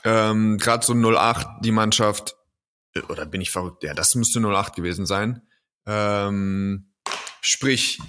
[0.04, 2.36] ähm, gerade so 08, die Mannschaft,
[2.96, 3.84] äh, oder bin ich verrückt?
[3.84, 5.42] Ja, das müsste 08 gewesen sein.
[5.86, 6.94] Ähm,
[7.42, 8.00] sprich,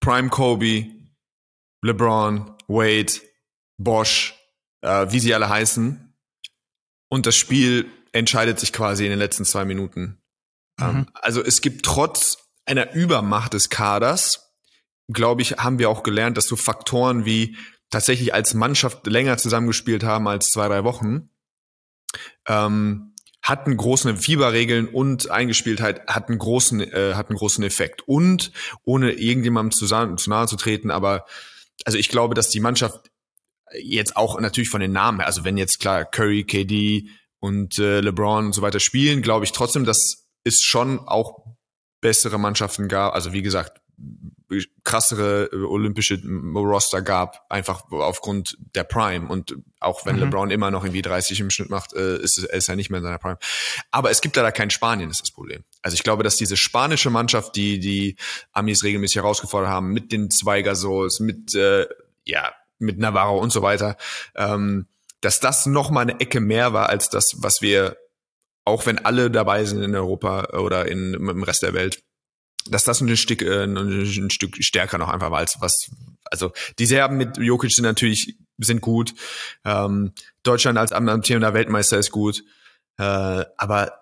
[0.00, 0.86] Prime Kobe,
[1.82, 3.12] LeBron, Wade,
[3.78, 4.34] Bosch,
[4.82, 6.14] äh, wie sie alle heißen.
[7.08, 10.22] Und das Spiel entscheidet sich quasi in den letzten zwei Minuten.
[10.80, 10.96] Ähm, mhm.
[10.98, 14.45] Ähm, also es gibt trotz einer Übermacht des Kaders,
[15.08, 17.56] glaube ich, haben wir auch gelernt, dass so Faktoren wie
[17.90, 21.30] tatsächlich als Mannschaft länger zusammengespielt haben als zwei, drei Wochen,
[22.46, 28.02] ähm, hatten große Fieberregeln und Eingespieltheit hatten großen, äh, hatten großen Effekt.
[28.08, 28.50] Und
[28.82, 31.26] ohne irgendjemandem zu, zu nahe zu treten, aber
[31.84, 33.10] also ich glaube, dass die Mannschaft
[33.72, 38.00] jetzt auch natürlich von den Namen her, also wenn jetzt klar Curry, KD und äh,
[38.00, 41.44] LeBron und so weiter spielen, glaube ich trotzdem, dass es schon auch
[42.00, 43.14] bessere Mannschaften gab.
[43.14, 43.80] Also wie gesagt,
[44.84, 46.20] krassere äh, olympische
[46.54, 49.28] Roster gab, einfach aufgrund der Prime.
[49.28, 50.22] Und auch wenn mhm.
[50.22, 52.98] LeBron immer noch irgendwie 30 im Schnitt macht, äh, ist, er ist er nicht mehr
[52.98, 53.38] in seiner Prime.
[53.90, 55.64] Aber es gibt leider kein Spanien, ist das Problem.
[55.82, 58.16] Also ich glaube, dass diese spanische Mannschaft, die die
[58.52, 61.86] Amis regelmäßig herausgefordert haben, mit den Zweigasols, mit äh,
[62.24, 63.96] ja mit Navarro und so weiter,
[64.34, 64.86] ähm,
[65.20, 67.96] dass das noch mal eine Ecke mehr war als das, was wir,
[68.64, 72.02] auch wenn alle dabei sind in Europa oder in, im Rest der Welt,
[72.70, 75.90] dass das ein Stück, äh, ein Stück stärker noch einfach war als was.
[76.24, 79.14] Also die Serben mit Jokic sind natürlich sind gut.
[79.64, 82.42] Ähm, Deutschland als amtierender Weltmeister ist gut.
[82.98, 83.92] Äh, aber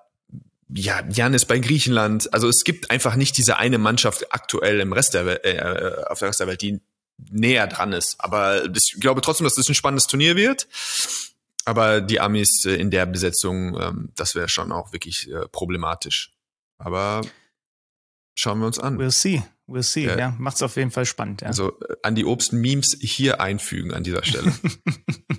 [0.69, 2.33] ja, Jan ist bei Griechenland.
[2.33, 6.19] Also es gibt einfach nicht diese eine Mannschaft aktuell im Rest der Welt, äh, auf
[6.19, 6.81] der Rest der Welt, die
[7.31, 8.17] näher dran ist.
[8.19, 10.67] Aber ich glaube trotzdem, dass das ein spannendes Turnier wird.
[11.65, 16.33] Aber die Amis äh, in der Besetzung, ähm, das wäre schon auch wirklich äh, problematisch.
[16.79, 17.23] Aber
[18.35, 18.99] schauen wir uns an.
[18.99, 19.43] We'll see.
[19.67, 20.07] We'll see.
[20.07, 21.43] Ja, ja macht's auf jeden Fall spannend.
[21.43, 21.49] Ja.
[21.49, 24.53] Also äh, an die Obst-Memes hier einfügen an dieser Stelle.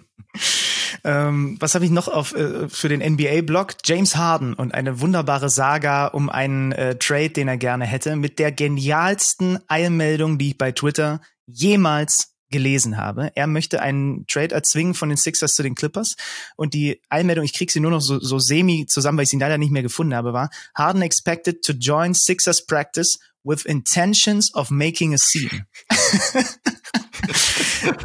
[1.04, 3.76] ähm, was habe ich noch auf äh, für den NBA-Blog?
[3.84, 8.40] James Harden und eine wunderbare Saga um einen äh, Trade, den er gerne hätte, mit
[8.40, 13.32] der genialsten Eilmeldung, die ich bei Twitter jemals gelesen habe.
[13.36, 16.16] Er möchte einen Trade erzwingen von den Sixers zu den Clippers.
[16.56, 19.38] Und die Einmeldung, ich krieg sie nur noch so, so semi zusammen, weil ich sie
[19.38, 24.72] leider nicht mehr gefunden habe, war Harden expected to join Sixers practice with intentions of
[24.72, 25.66] making a scene.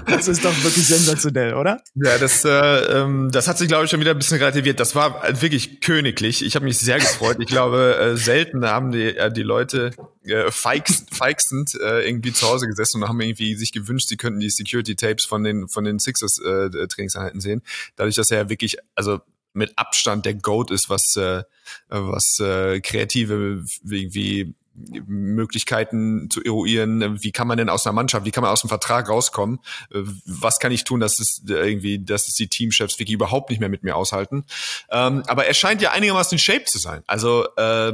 [0.07, 1.83] das ist doch wirklich sensationell, oder?
[1.95, 4.81] Ja, das, äh, ähm, das hat sich, glaube ich, schon wieder ein bisschen relativiert.
[4.81, 6.45] Das war wirklich königlich.
[6.45, 7.39] Ich habe mich sehr gefreut.
[7.41, 9.91] Ich glaube, äh, selten haben die, äh, die Leute
[10.25, 14.41] äh, feigst, feigstend äh, irgendwie zu Hause gesessen und haben irgendwie sich gewünscht, sie könnten
[14.41, 17.63] die Security-Tapes von den, von den Sixers-Trainingseinheiten äh, sehen.
[17.97, 19.21] Dadurch, dass er ja wirklich, also
[19.53, 21.43] mit Abstand der Goat ist, was, äh,
[21.89, 28.31] was äh, kreative irgendwie Möglichkeiten zu eruieren, wie kann man denn aus einer Mannschaft, wie
[28.31, 29.59] kann man aus dem Vertrag rauskommen,
[29.91, 33.69] was kann ich tun, dass es irgendwie, dass es die Teamchefs wirklich überhaupt nicht mehr
[33.69, 34.45] mit mir aushalten.
[34.91, 37.03] Ähm, aber er scheint ja einigermaßen in Shape zu sein.
[37.07, 37.93] Also äh,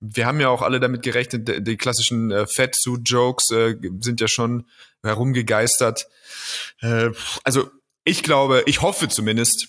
[0.00, 4.66] wir haben ja auch alle damit gerechnet, die klassischen äh, Fat-Suit-Jokes äh, sind ja schon
[5.02, 6.06] herumgegeistert.
[6.80, 7.10] Äh,
[7.42, 7.70] also
[8.04, 9.68] ich glaube, ich hoffe zumindest,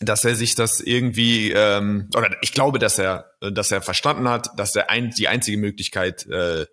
[0.00, 4.50] dass er sich das irgendwie ähm, oder ich glaube, dass er dass er verstanden hat,
[4.58, 6.66] dass er ein, die einzige Möglichkeit, äh,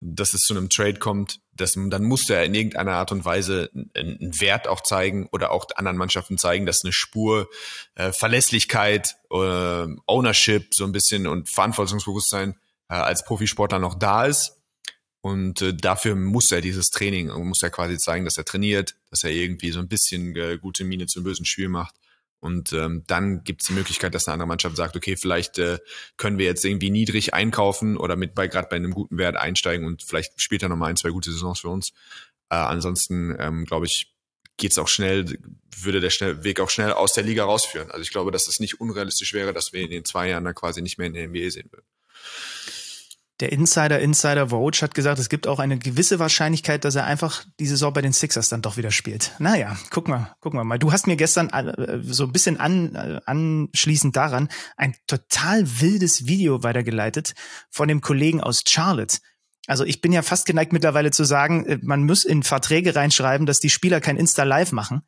[0.00, 3.70] dass es zu einem Trade kommt, dass dann musste er in irgendeiner Art und Weise
[3.94, 7.48] einen Wert auch zeigen oder auch anderen Mannschaften zeigen, dass eine Spur
[7.96, 12.54] äh, Verlässlichkeit, äh, Ownership so ein bisschen und Verantwortungsbewusstsein
[12.88, 14.54] äh, als Profisportler noch da ist.
[15.20, 19.24] Und äh, dafür muss er dieses Training, muss er quasi zeigen, dass er trainiert, dass
[19.24, 21.96] er irgendwie so ein bisschen äh, gute Miene zum bösen Spiel macht.
[22.40, 25.78] Und ähm, dann gibt es die Möglichkeit, dass eine andere Mannschaft sagt, okay, vielleicht äh,
[26.16, 29.86] können wir jetzt irgendwie niedrig einkaufen oder mit bei gerade bei einem guten Wert einsteigen
[29.86, 31.90] und vielleicht spielt er nochmal ein, zwei gute Saisons für uns.
[32.50, 34.14] Äh, ansonsten ähm, glaube ich,
[34.56, 35.38] geht es auch schnell,
[35.76, 37.90] würde der schnell, Weg auch schnell aus der Liga rausführen.
[37.90, 40.54] Also ich glaube, dass es nicht unrealistisch wäre, dass wir in den zwei Jahren dann
[40.54, 41.86] quasi nicht mehr in der NBA sehen würden
[43.40, 47.44] der Insider, Insider Vogue hat gesagt, es gibt auch eine gewisse Wahrscheinlichkeit, dass er einfach
[47.60, 49.32] die Saison bei den Sixers dann doch wieder spielt.
[49.38, 50.78] Naja, gucken wir, gucken wir mal.
[50.78, 56.26] Du hast mir gestern äh, so ein bisschen an, äh, anschließend daran ein total wildes
[56.26, 57.34] Video weitergeleitet
[57.70, 59.18] von dem Kollegen aus Charlotte.
[59.68, 63.46] Also ich bin ja fast geneigt mittlerweile zu sagen, äh, man muss in Verträge reinschreiben,
[63.46, 65.02] dass die Spieler kein Insta-Live machen.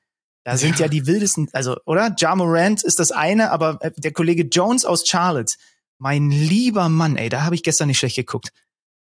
[0.45, 0.87] Da sind ja.
[0.87, 2.15] ja die wildesten, also, oder?
[2.19, 5.55] Ja Morant ist das eine, aber der Kollege Jones aus Charlotte,
[6.01, 8.51] mein lieber Mann, ey, da habe ich gestern nicht schlecht geguckt.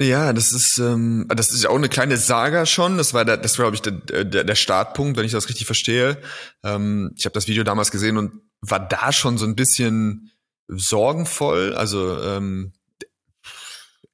[0.00, 2.96] Ja, das ist ähm, das ist auch eine kleine Saga schon.
[2.98, 5.66] Das war der, das war glaube ich der, der, der Startpunkt, wenn ich das richtig
[5.66, 6.18] verstehe.
[6.62, 10.31] Ähm, ich habe das Video damals gesehen und war da schon so ein bisschen
[10.68, 11.74] sorgenvoll.
[11.74, 12.72] Also ähm,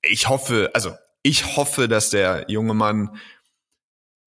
[0.03, 3.17] ich hoffe, also ich hoffe, dass der junge Mann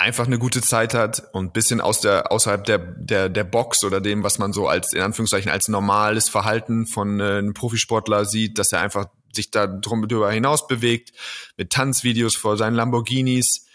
[0.01, 4.01] einfach eine gute Zeit hat und bisschen aus der außerhalb der der der Box oder
[4.01, 8.57] dem, was man so als in Anführungszeichen als normales Verhalten von äh, einem Profisportler sieht,
[8.57, 11.11] dass er einfach sich da drum drüber hinaus bewegt
[11.55, 13.65] mit Tanzvideos vor seinen Lamborghinis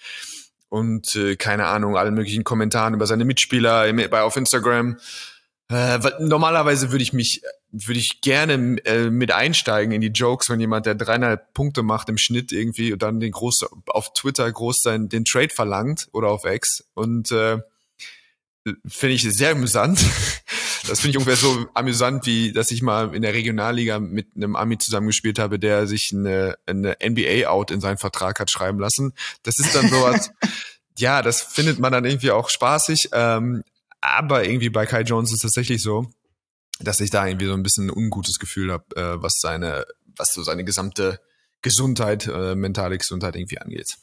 [0.68, 4.98] und äh, keine Ahnung allen möglichen Kommentaren über seine Mitspieler bei auf Instagram.
[5.68, 7.42] Äh, normalerweise würde ich mich
[7.84, 12.08] würde ich gerne äh, mit einsteigen in die Jokes, wenn jemand, der dreieinhalb Punkte macht
[12.08, 16.28] im Schnitt irgendwie und dann den groß auf Twitter groß sein, den Trade verlangt oder
[16.28, 17.58] auf X und äh,
[18.86, 20.04] finde ich sehr amüsant.
[20.88, 24.54] Das finde ich ungefähr so amüsant, wie dass ich mal in der Regionalliga mit einem
[24.54, 29.12] Ami zusammengespielt habe, der sich eine, eine NBA-Out in seinen Vertrag hat schreiben lassen.
[29.42, 30.30] Das ist dann sowas,
[30.96, 33.08] ja, das findet man dann irgendwie auch spaßig.
[33.12, 33.64] Ähm,
[34.06, 36.10] aber irgendwie bei Kai Jones ist es tatsächlich so,
[36.80, 40.32] dass ich da irgendwie so ein bisschen ein ungutes Gefühl habe, äh, was seine, was
[40.32, 41.20] so seine gesamte
[41.62, 43.96] Gesundheit, äh, mentale Gesundheit irgendwie angeht.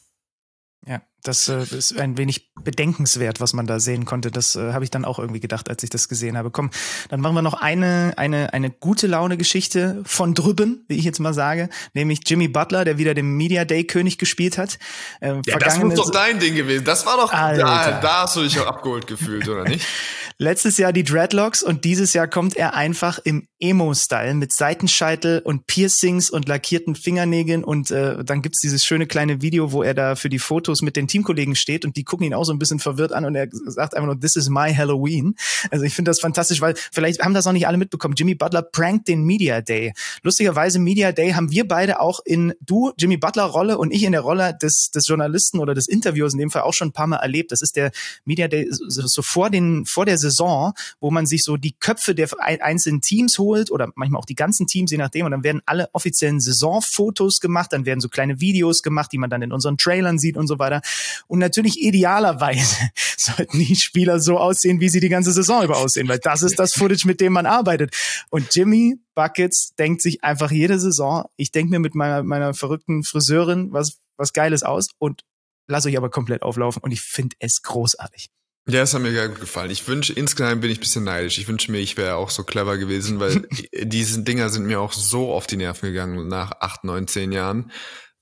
[0.86, 4.30] Ja, das äh, ist ein wenig bedenkenswert, was man da sehen konnte.
[4.30, 6.50] Das äh, habe ich dann auch irgendwie gedacht, als ich das gesehen habe.
[6.50, 6.70] Komm,
[7.08, 11.34] dann machen wir noch eine, eine, eine gute Laune-Geschichte von drüben, wie ich jetzt mal
[11.34, 14.78] sage, nämlich Jimmy Butler, der wieder den Media Day König gespielt hat.
[15.20, 16.84] Äh, ja, das muss doch dein Ding gewesen.
[16.84, 19.86] Das war doch, da, da hast du dich auch abgeholt gefühlt, oder nicht?
[20.36, 25.68] Letztes Jahr die Dreadlocks und dieses Jahr kommt er einfach im Emo-Style mit Seitenscheitel und
[25.68, 30.16] Piercings und lackierten Fingernägeln und äh, dann gibt's dieses schöne kleine Video, wo er da
[30.16, 32.80] für die Fotos mit den Teamkollegen steht und die gucken ihn auch so ein bisschen
[32.80, 35.36] verwirrt an und er sagt einfach nur, this is my Halloween.
[35.70, 38.14] Also ich finde das fantastisch, weil vielleicht haben das noch nicht alle mitbekommen.
[38.16, 39.92] Jimmy Butler prankt den Media Day.
[40.22, 44.10] Lustigerweise Media Day haben wir beide auch in du, Jimmy Butler Rolle und ich in
[44.10, 47.06] der Rolle des, des Journalisten oder des Interviewers in dem Fall auch schon ein paar
[47.06, 47.52] Mal erlebt.
[47.52, 47.92] Das ist der
[48.24, 52.16] Media Day so, so vor den, vor der Saison, wo man sich so die Köpfe
[52.16, 55.26] der einzelnen Teams holt oder manchmal auch die ganzen Teams, je nachdem.
[55.26, 59.30] Und dann werden alle offiziellen Saisonfotos gemacht, dann werden so kleine Videos gemacht, die man
[59.30, 60.80] dann in unseren Trailern sieht und so weiter.
[61.26, 62.76] Und natürlich idealerweise
[63.16, 66.58] sollten die Spieler so aussehen, wie sie die ganze Saison über aussehen, weil das ist
[66.58, 67.94] das Footage, mit dem man arbeitet.
[68.30, 73.04] Und Jimmy Buckets denkt sich einfach jede Saison, ich denke mir mit meiner, meiner verrückten
[73.04, 75.22] Friseurin was, was Geiles aus und
[75.66, 78.30] lass euch aber komplett auflaufen und ich finde es großartig.
[78.66, 79.70] Ja, es hat mir sehr gut gefallen.
[79.70, 81.38] Ich wünsche, insgesamt bin ich ein bisschen neidisch.
[81.38, 83.46] Ich wünsche mir, ich wäre auch so clever gewesen, weil
[83.82, 87.70] diese Dinger sind mir auch so auf die Nerven gegangen nach acht, neun, zehn Jahren.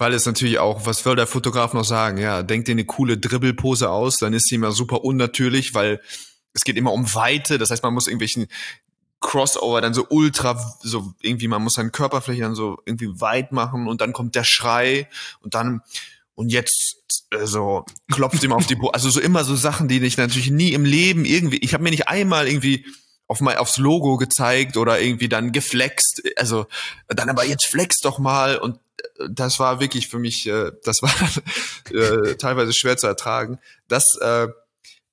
[0.02, 2.18] Weil es natürlich auch, was will der Fotograf noch sagen?
[2.18, 6.00] Ja, denkt dir eine coole Dribbelpose aus, dann ist sie immer super unnatürlich, weil
[6.54, 7.56] es geht immer um Weite.
[7.56, 8.48] Das heißt, man muss irgendwelchen
[9.20, 13.86] Crossover dann so ultra, so irgendwie, man muss seine Körperfläche dann so irgendwie weit machen
[13.86, 15.08] und dann kommt der Schrei
[15.40, 15.82] und dann
[16.34, 16.96] und jetzt
[17.30, 20.50] äh, so klopft ihm auf die Bo also so immer so Sachen, die ich natürlich
[20.50, 22.86] nie im Leben irgendwie, ich habe mir nicht einmal irgendwie
[23.28, 26.66] auf mein, aufs Logo gezeigt oder irgendwie dann geflext, also
[27.06, 28.80] dann aber jetzt flex doch mal und
[29.30, 31.12] das war wirklich für mich, äh, das war
[31.90, 33.58] äh, teilweise schwer zu ertragen.
[33.88, 34.48] Das, äh,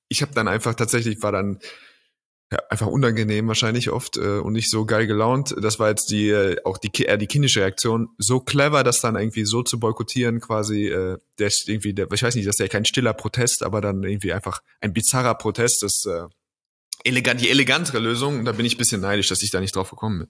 [0.08, 1.60] ich habe dann einfach tatsächlich war dann
[2.52, 5.54] ja, einfach unangenehm wahrscheinlich oft äh, und nicht so geil gelaunt.
[5.60, 8.08] Das war jetzt die äh, auch die eher die kindische Reaktion.
[8.18, 12.22] So clever, das dann irgendwie so zu boykottieren, quasi äh, der ist irgendwie, der, ich
[12.22, 15.84] weiß nicht, das ist ja kein stiller Protest, aber dann irgendwie einfach ein bizarrer Protest.
[15.84, 16.26] Das äh,
[17.04, 18.40] elegant, die elegantere Lösung.
[18.40, 20.28] Und da bin ich bisschen neidisch, dass ich da nicht drauf gekommen bin.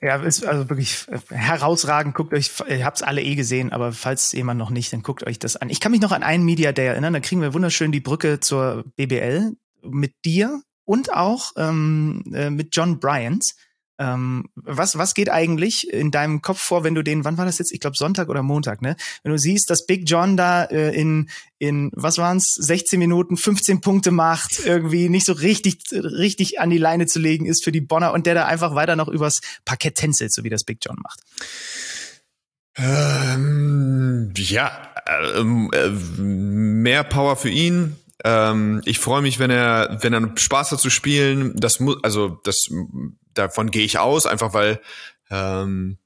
[0.00, 2.14] Ja, ist also wirklich herausragend.
[2.14, 5.26] Guckt euch, ihr habt es alle eh gesehen, aber falls jemand noch nicht, dann guckt
[5.26, 5.70] euch das an.
[5.70, 8.40] Ich kann mich noch an einen Media Day erinnern, da kriegen wir wunderschön die Brücke
[8.40, 13.54] zur BBL mit dir, und auch ähm, äh, mit John Bryant.
[13.98, 17.58] Ähm, was, was geht eigentlich in deinem Kopf vor, wenn du den, wann war das
[17.58, 17.72] jetzt?
[17.72, 18.96] Ich glaube Sonntag oder Montag, ne?
[19.22, 21.28] Wenn du siehst, dass Big John da äh, in,
[21.58, 26.78] in, was waren's, 16 Minuten 15 Punkte macht, irgendwie nicht so richtig, richtig an die
[26.78, 29.96] Leine zu legen ist für die Bonner und der da einfach weiter noch übers Parkett
[29.96, 31.20] tänzelt, so wie das Big John macht.
[32.74, 34.88] Ähm, ja,
[35.36, 40.72] ähm, äh, mehr Power für ihn, ähm, ich freue mich, wenn er, wenn er Spaß
[40.72, 41.54] hat zu spielen.
[41.56, 42.68] Das muss, also das,
[43.34, 44.80] davon gehe ich aus, einfach weil,
[45.30, 45.98] ähm,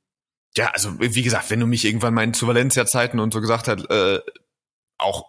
[0.56, 3.90] ja, also wie gesagt, wenn du mich irgendwann meinen zu Valencia-Zeiten und so gesagt hat,
[3.90, 4.20] äh,
[4.98, 5.26] auch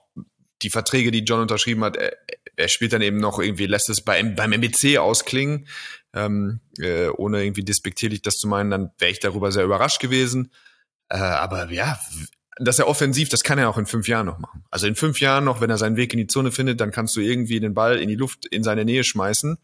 [0.61, 2.17] die Verträge, die John unterschrieben hat, er,
[2.55, 5.67] er spielt dann eben noch irgendwie, lässt es bei, beim MBC ausklingen,
[6.13, 10.51] ähm, äh, ohne irgendwie despektierlich das zu meinen, dann wäre ich darüber sehr überrascht gewesen.
[11.09, 11.99] Äh, aber ja,
[12.59, 14.63] dass er offensiv, das kann er auch in fünf Jahren noch machen.
[14.71, 17.15] Also in fünf Jahren noch, wenn er seinen Weg in die Zone findet, dann kannst
[17.15, 19.57] du irgendwie den Ball in die Luft in seine Nähe schmeißen.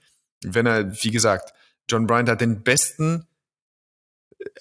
[0.43, 1.53] Wenn er, wie gesagt,
[1.89, 3.27] John Bryant hat den besten,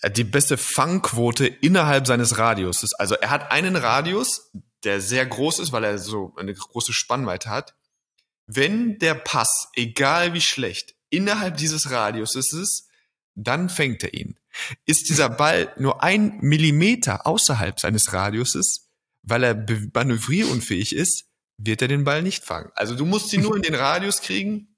[0.01, 2.95] äh, die beste Fangquote innerhalb seines Radiuses.
[2.95, 4.51] Also er hat einen Radius,
[4.85, 7.75] der sehr groß ist, weil er so eine große Spannweite hat.
[8.47, 12.89] Wenn der Pass, egal wie schlecht, innerhalb dieses Radiuses ist,
[13.35, 14.39] dann fängt er ihn.
[14.85, 18.89] Ist dieser Ball nur ein Millimeter außerhalb seines Radiuses,
[19.23, 21.25] weil er manövrierunfähig ist,
[21.57, 22.71] wird er den Ball nicht fangen.
[22.75, 24.72] Also du musst ihn nur in den Radius kriegen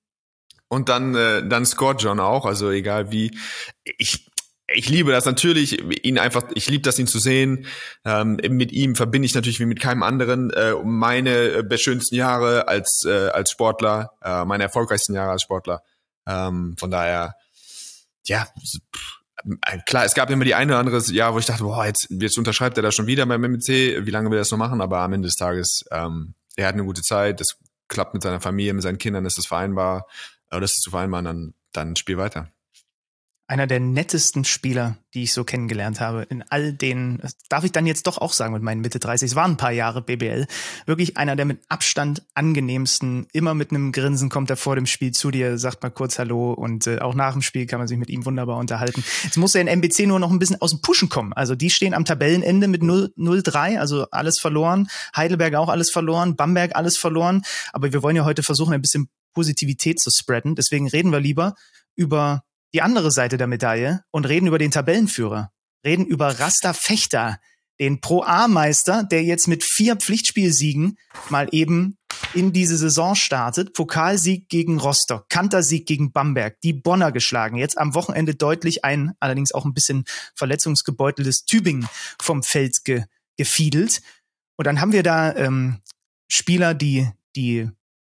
[0.74, 2.44] und dann, äh, dann scoret John auch.
[2.44, 3.36] Also egal wie.
[3.84, 4.30] Ich,
[4.66, 7.66] ich liebe das natürlich, ihn einfach, ich liebe das, ihn zu sehen.
[8.04, 12.66] Ähm, mit ihm verbinde ich natürlich wie mit keinem anderen äh, meine äh, schönsten Jahre
[12.68, 15.82] als, äh, als Sportler, äh, meine erfolgreichsten Jahre als Sportler.
[16.26, 17.34] Ähm, von daher,
[18.26, 18.48] ja,
[19.66, 22.08] äh, klar, es gab immer die eine oder andere Jahr, wo ich dachte, boah, jetzt,
[22.10, 24.80] jetzt unterschreibt er da schon wieder beim MMC, wie lange will er das noch machen?
[24.80, 27.56] Aber am Ende des Tages, ähm, er hat eine gute Zeit, das
[27.88, 30.06] klappt mit seiner Familie, mit seinen Kindern, ist das vereinbar,
[30.50, 32.50] oder das ist zu vereinbaren, dann, dann spiel weiter.
[33.46, 36.22] einer der nettesten Spieler, die ich so kennengelernt habe.
[36.22, 39.36] In all den, darf ich dann jetzt doch auch sagen mit meinen Mitte 30, es
[39.36, 40.46] waren ein paar Jahre BBL.
[40.86, 45.12] Wirklich einer der mit Abstand angenehmsten, immer mit einem Grinsen kommt er vor dem Spiel
[45.12, 47.98] zu dir, sagt mal kurz Hallo und äh, auch nach dem Spiel kann man sich
[47.98, 49.04] mit ihm wunderbar unterhalten.
[49.24, 51.34] Jetzt muss er in MBC nur noch ein bisschen aus dem Pushen kommen.
[51.34, 54.88] Also die stehen am Tabellenende mit 0-3, also alles verloren.
[55.14, 57.42] Heidelberg auch alles verloren, Bamberg alles verloren.
[57.74, 60.54] Aber wir wollen ja heute versuchen, ein bisschen Positivität zu spreaden.
[60.54, 61.54] Deswegen reden wir lieber
[61.96, 65.52] über die andere Seite der Medaille und reden über den Tabellenführer.
[65.84, 67.38] Reden über Rasta Fechter,
[67.78, 71.98] den Pro-A-Meister, der jetzt mit vier Pflichtspielsiegen mal eben
[72.32, 73.74] in diese Saison startet.
[73.74, 77.56] Pokalsieg gegen Rostock, Kantersieg gegen Bamberg, die Bonner geschlagen.
[77.56, 81.88] Jetzt am Wochenende deutlich ein, allerdings auch ein bisschen verletzungsgebeuteltes Tübingen
[82.20, 83.04] vom Feld ge
[83.36, 84.00] gefiedelt.
[84.56, 85.80] Und dann haben wir da ähm,
[86.28, 87.68] Spieler, die, die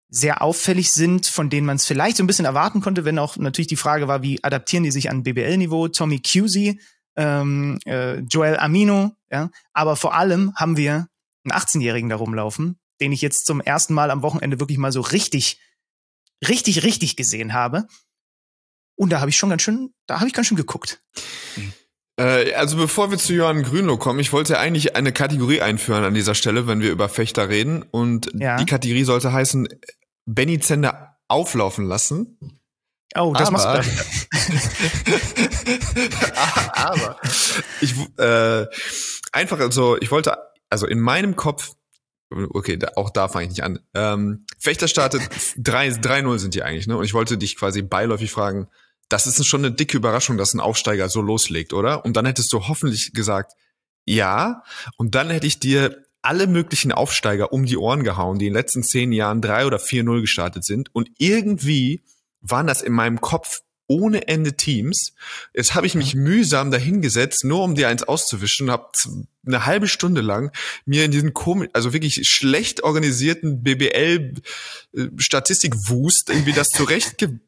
[0.08, 3.36] sehr auffällig sind, von denen man es vielleicht so ein bisschen erwarten konnte, wenn auch
[3.36, 5.88] natürlich die Frage war, wie adaptieren die sich an BBL-Niveau?
[5.88, 6.80] Tommy Cusey,
[7.16, 9.50] ähm, äh, Joel Amino, ja.
[9.72, 11.08] Aber vor allem haben wir
[11.44, 15.00] einen 18-Jährigen da rumlaufen, den ich jetzt zum ersten Mal am Wochenende wirklich mal so
[15.00, 15.60] richtig,
[16.46, 17.86] richtig, richtig gesehen habe.
[18.94, 21.02] Und da habe ich schon ganz schön, da habe ich ganz schön geguckt.
[21.56, 21.60] Äh,
[22.18, 26.34] also bevor wir zu Johann Grünloh kommen, ich wollte eigentlich eine Kategorie einführen an dieser
[26.34, 27.82] Stelle, wenn wir über Fechter reden.
[27.82, 28.56] Und ja.
[28.56, 29.68] die Kategorie sollte heißen
[30.24, 32.38] Benny Zender auflaufen lassen.
[33.14, 33.90] Oh, das aber, machst
[34.48, 34.60] du.
[36.72, 37.20] aber
[37.80, 38.66] ich äh,
[39.32, 40.36] einfach also ich wollte
[40.68, 41.72] also in meinem Kopf
[42.30, 43.78] okay, da, auch da fange ich nicht an.
[43.94, 46.96] Ähm, Fechter startet 3-0 sind die eigentlich, ne?
[46.96, 48.68] Und ich wollte dich quasi beiläufig fragen,
[49.08, 52.04] das ist schon eine dicke Überraschung, dass ein Aufsteiger so loslegt, oder?
[52.04, 53.52] Und dann hättest du hoffentlich gesagt,
[54.04, 54.62] ja.
[54.96, 58.58] Und dann hätte ich dir alle möglichen Aufsteiger um die Ohren gehauen, die in den
[58.58, 60.92] letzten zehn Jahren drei oder vier null gestartet sind.
[60.92, 62.02] Und irgendwie
[62.40, 65.12] waren das in meinem Kopf ohne Ende Teams.
[65.54, 68.88] Jetzt habe ich mich mühsam dahingesetzt, nur um dir eins auszuwischen, habe
[69.46, 70.50] eine halbe Stunde lang
[70.84, 74.34] mir in diesen komischen, also wirklich schlecht organisierten BBL
[74.96, 77.38] äh, Statistikwust irgendwie das zurecht ge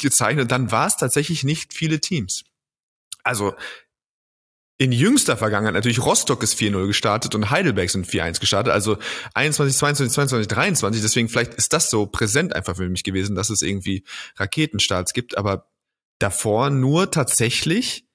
[0.00, 0.50] gezeichnet.
[0.50, 2.44] Dann war es tatsächlich nicht viele Teams.
[3.22, 3.54] Also
[4.78, 8.98] in jüngster Vergangenheit natürlich Rostock ist 4-0 gestartet und Heidelberg sind 4-1 gestartet, also
[9.32, 11.02] 21, 22, 22, 23.
[11.02, 14.04] Deswegen vielleicht ist das so präsent einfach für mich gewesen, dass es irgendwie
[14.36, 15.70] Raketenstarts gibt, aber
[16.18, 18.06] davor nur tatsächlich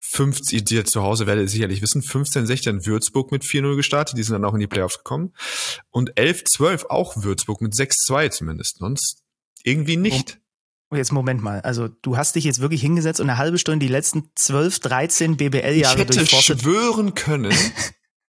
[0.00, 4.22] 50, die zu Hause werdet ihr sicherlich wissen, 15, 16 Würzburg mit 4-0 gestartet, die
[4.22, 5.34] sind dann auch in die Playoffs gekommen
[5.90, 9.22] und 11, 12 auch Würzburg mit 6-2 zumindest, sonst
[9.62, 10.40] irgendwie nicht.
[10.90, 11.60] Oh, jetzt Moment mal.
[11.60, 15.36] Also du hast dich jetzt wirklich hingesetzt und eine halbe Stunde die letzten 12, 13
[15.36, 16.32] BBL-Jahre durchforstet.
[16.32, 17.54] Ich hätte schwören können,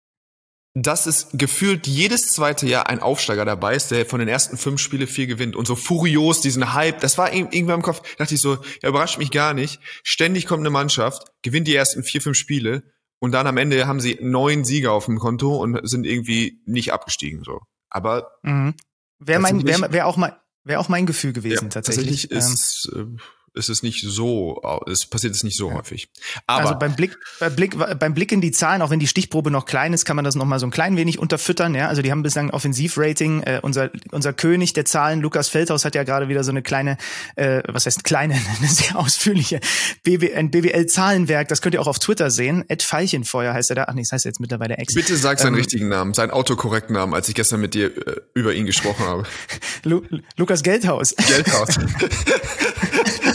[0.76, 4.80] dass es gefühlt jedes zweite Jahr ein Aufsteiger dabei ist, der von den ersten fünf
[4.80, 7.00] Spiele vier gewinnt und so furios diesen Hype.
[7.00, 8.02] Das war irgendwann im Kopf.
[8.02, 9.80] Da dachte ich so, ja, überrascht mich gar nicht.
[10.04, 12.84] Ständig kommt eine Mannschaft, gewinnt die ersten vier, fünf Spiele
[13.20, 16.94] und dann am Ende haben sie neun Sieger auf dem Konto und sind irgendwie nicht
[16.94, 17.62] abgestiegen, so.
[17.90, 18.32] Aber.
[18.44, 18.76] Mhm.
[19.20, 22.30] Wer mein, wer, wer auch mal, Wäre auch mein Gefühl gewesen, ja, tatsächlich.
[22.30, 23.18] Tatsächlich ist, ähm,
[23.54, 25.76] ist es nicht so, es passiert es nicht so ja.
[25.76, 26.10] häufig.
[26.48, 29.52] Aber also beim Blick, beim Blick, beim Blick in die Zahlen, auch wenn die Stichprobe
[29.52, 31.76] noch klein ist, kann man das noch mal so ein klein wenig unterfüttern.
[31.76, 33.44] Ja, also die haben bislang ein Offensivrating.
[33.44, 36.98] Äh, unser unser König der Zahlen, Lukas Feldhaus, hat ja gerade wieder so eine kleine,
[37.36, 39.60] äh, was heißt kleine, eine sehr ausführliche
[40.04, 41.48] BB, ein BWL-Zahlenwerk.
[41.48, 42.64] Das könnt ihr auch auf Twitter sehen.
[42.70, 43.86] Ed Feilchenfeuer heißt er da.
[43.88, 44.94] Ach nee, das heißt jetzt mittlerweile Ex.
[44.94, 48.22] Bitte sag seinen ähm, richtigen Namen, seinen autokorrekten Namen, als ich gestern mit dir äh,
[48.34, 49.24] über ihn gesprochen habe.
[49.84, 50.02] Lu
[50.38, 51.16] Lukas Geldhaus.
[51.16, 51.78] Geldhaus.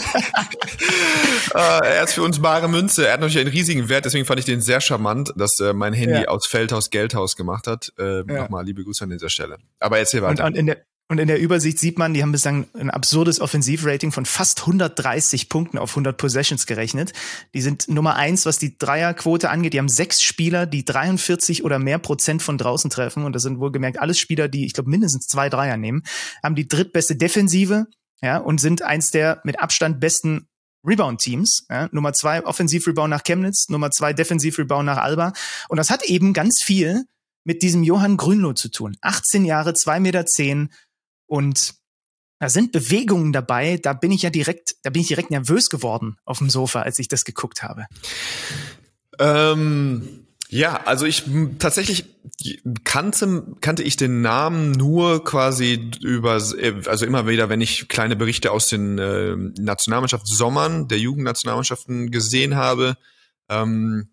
[1.53, 3.07] uh, er ist für uns bare Münze.
[3.07, 5.93] Er hat natürlich einen riesigen Wert, deswegen fand ich den sehr charmant, dass äh, mein
[5.93, 6.27] Handy ja.
[6.27, 7.91] aus Feldhaus Geldhaus gemacht hat.
[7.97, 8.23] Äh, ja.
[8.23, 9.57] Nochmal liebe Grüße an dieser Stelle.
[9.79, 10.43] Aber erzähl weiter.
[10.43, 10.77] Und, und in der
[11.09, 15.47] und in der Übersicht sieht man, die haben bislang ein absurdes Offensivrating von fast 130
[15.47, 17.13] Punkten auf 100 Possessions gerechnet.
[17.53, 19.71] Die sind Nummer eins, was die Dreierquote angeht.
[19.71, 23.23] Die haben sechs Spieler, die 43 oder mehr Prozent von draußen treffen.
[23.23, 26.03] Und das sind wohlgemerkt alles Spieler, die, ich glaube, mindestens zwei Dreier nehmen.
[26.43, 27.85] Haben die drittbeste Defensive,
[28.21, 30.47] ja, und sind eins der mit Abstand besten
[30.85, 31.65] Rebound-Teams.
[31.69, 35.33] Ja, Nummer zwei Offensiv-Rebound nach Chemnitz, Nummer zwei Defensiv-Rebound nach Alba.
[35.69, 37.05] Und das hat eben ganz viel
[37.43, 38.97] mit diesem Johann Grünloh zu tun.
[39.01, 40.71] 18 Jahre, zwei Meter zehn
[41.27, 41.75] und
[42.39, 46.17] da sind Bewegungen dabei, da bin ich ja direkt, da bin ich direkt nervös geworden
[46.23, 47.87] auf dem Sofa, als ich das geguckt habe.
[49.19, 51.23] Ähm, ja, also ich
[51.59, 52.05] tatsächlich
[52.83, 58.51] kannte, kannte ich den Namen nur quasi über, also immer wieder, wenn ich kleine Berichte
[58.51, 62.95] aus den äh, Nationalmannschaftssommern der Jugendnationalmannschaften gesehen habe,
[63.49, 64.09] ähm,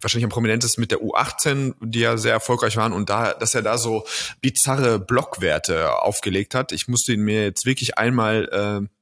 [0.00, 3.62] wahrscheinlich am prominentesten mit der U18, die ja sehr erfolgreich waren und da, dass er
[3.62, 4.04] da so
[4.40, 6.72] bizarre Blockwerte aufgelegt hat.
[6.72, 8.48] Ich musste ihn mir jetzt wirklich einmal
[8.84, 8.95] äh,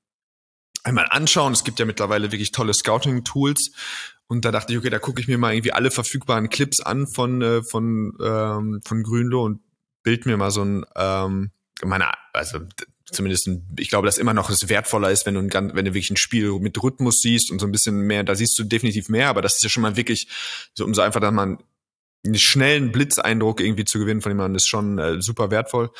[0.84, 1.52] einmal anschauen.
[1.52, 3.72] Es gibt ja mittlerweile wirklich tolle Scouting-Tools.
[4.26, 7.06] Und da dachte ich, okay, da gucke ich mir mal irgendwie alle verfügbaren Clips an
[7.06, 9.60] von, äh, von, ähm, von Grünlo und
[10.02, 11.50] bild mir mal so ein, ähm,
[11.82, 12.60] meine, also
[13.10, 15.92] zumindest, ein, ich glaube, dass immer noch es wertvoller ist, wenn du, ein, wenn du
[15.92, 19.08] wirklich ein Spiel mit Rhythmus siehst und so ein bisschen mehr, da siehst du definitiv
[19.08, 20.28] mehr, aber das ist ja schon mal wirklich,
[20.74, 21.58] so um so einfach, dass man
[22.24, 25.90] einen schnellen Blitzeindruck irgendwie zu gewinnen von jemandem, ist schon äh, super wertvoll.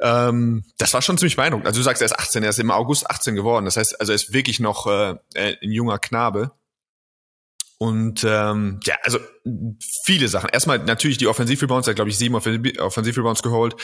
[0.00, 1.66] Ähm, das war schon ziemlich beeindruckend.
[1.66, 3.64] Also du sagst, er ist 18, er ist im August 18 geworden.
[3.64, 6.52] Das heißt, also er ist wirklich noch äh, äh, ein junger Knabe.
[7.78, 9.18] Und ähm, ja, also
[10.04, 10.50] viele Sachen.
[10.50, 13.76] Erstmal natürlich die Offensivrebounds, er hat, glaube ich, sieben Offensivrebounds geholt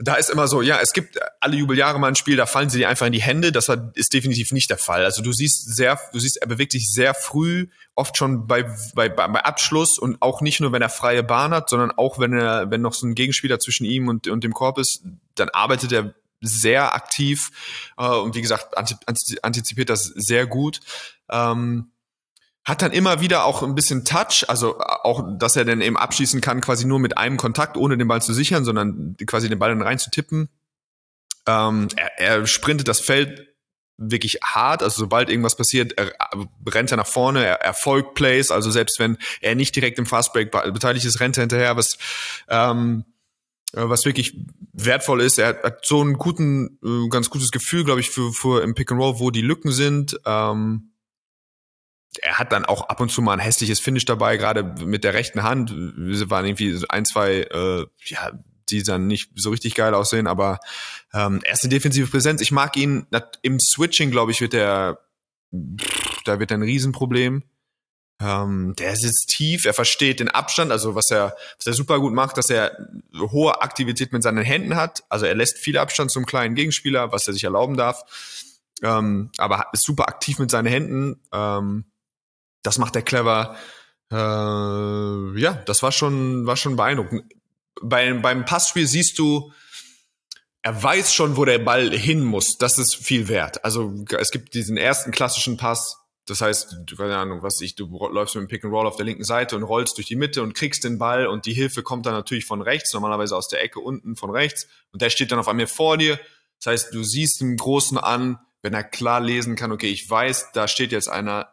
[0.00, 2.78] da ist immer so, ja, es gibt alle Jubeljahre mal ein Spiel, da fallen sie
[2.78, 3.50] dir einfach in die Hände.
[3.50, 5.04] Das ist definitiv nicht der Fall.
[5.04, 9.08] Also du siehst sehr, du siehst, er bewegt sich sehr früh, oft schon bei, bei,
[9.08, 12.70] bei Abschluss und auch nicht nur, wenn er freie Bahn hat, sondern auch, wenn er,
[12.70, 15.02] wenn noch so ein Gegenspieler zwischen ihm und, und dem Korb ist,
[15.34, 17.50] dann arbeitet er sehr aktiv
[17.96, 20.78] äh, und wie gesagt, antizipiert das sehr gut.
[21.28, 21.90] Ähm,
[22.68, 26.42] hat dann immer wieder auch ein bisschen Touch, also auch, dass er dann eben abschließen
[26.42, 29.70] kann, quasi nur mit einem Kontakt, ohne den Ball zu sichern, sondern quasi den Ball
[29.70, 30.50] dann rein zu tippen.
[31.46, 33.48] Ähm, er, er sprintet das Feld
[33.96, 36.12] wirklich hart, also sobald irgendwas passiert, er,
[36.68, 40.52] rennt er nach vorne, er erfolgt Plays, also selbst wenn er nicht direkt im Fastbreak
[40.52, 41.96] beteiligt ist, rennt er hinterher, was
[42.48, 43.04] ähm,
[43.72, 44.34] was wirklich
[44.72, 45.38] wertvoll ist.
[45.38, 48.90] Er hat, so einen guten, äh, ganz gutes Gefühl, glaube ich, für, für im Pick
[48.90, 50.18] and Roll, wo die Lücken sind.
[50.24, 50.92] Ähm,
[52.22, 55.14] er hat dann auch ab und zu mal ein hässliches Finish dabei, gerade mit der
[55.14, 55.72] rechten Hand.
[55.74, 58.32] Wir waren irgendwie ein, zwei, äh, ja,
[58.70, 60.58] die dann nicht so richtig geil aussehen, aber
[61.12, 62.40] ähm, erste defensive Präsenz.
[62.40, 63.06] Ich mag ihn
[63.42, 65.00] im Switching, glaube ich, wird der,
[66.24, 67.44] da wird er ein Riesenproblem.
[68.20, 72.12] Ähm, der sitzt tief, er versteht den Abstand, also was er, was er super gut
[72.12, 72.76] macht, dass er
[73.16, 75.04] hohe Aktivität mit seinen Händen hat.
[75.08, 78.02] Also er lässt viel Abstand zum kleinen Gegenspieler, was er sich erlauben darf.
[78.82, 81.20] Ähm, aber ist super aktiv mit seinen Händen.
[81.32, 81.84] Ähm,
[82.62, 83.56] das macht er clever.
[84.10, 87.24] Äh, ja, das war schon, war schon beeindruckend.
[87.82, 89.52] Bei, beim Passspiel siehst du,
[90.62, 92.58] er weiß schon, wo der Ball hin muss.
[92.58, 93.64] Das ist viel wert.
[93.64, 95.98] Also es gibt diesen ersten klassischen Pass.
[96.26, 98.96] Das heißt, du, keine Ahnung, was ich, du läufst mit dem Pick and Roll auf
[98.96, 101.82] der linken Seite und rollst durch die Mitte und kriegst den Ball und die Hilfe
[101.82, 105.32] kommt dann natürlich von rechts, normalerweise aus der Ecke unten von rechts und der steht
[105.32, 106.20] dann auf einmal vor dir.
[106.58, 110.50] Das heißt, du siehst den Großen an, wenn er klar lesen kann, okay, ich weiß,
[110.52, 111.48] da steht jetzt einer,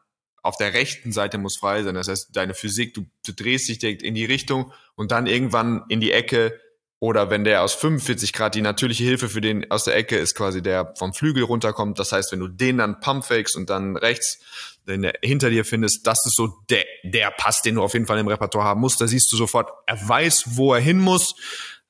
[0.46, 1.96] auf der rechten Seite muss frei sein.
[1.96, 5.84] Das heißt, deine Physik, du, du drehst dich direkt in die Richtung und dann irgendwann
[5.90, 6.60] in die Ecke.
[7.00, 10.36] Oder wenn der aus 45 Grad die natürliche Hilfe für den aus der Ecke ist
[10.36, 12.00] quasi der vom Flügel runterkommt.
[12.00, 14.40] Das heißt, wenn du den dann pumpfakes und dann rechts
[14.88, 18.20] den hinter dir findest, das ist so der, der Pass, den du auf jeden Fall
[18.20, 19.02] im Repertoire haben musst.
[19.02, 21.36] Da siehst du sofort, er weiß, wo er hin muss.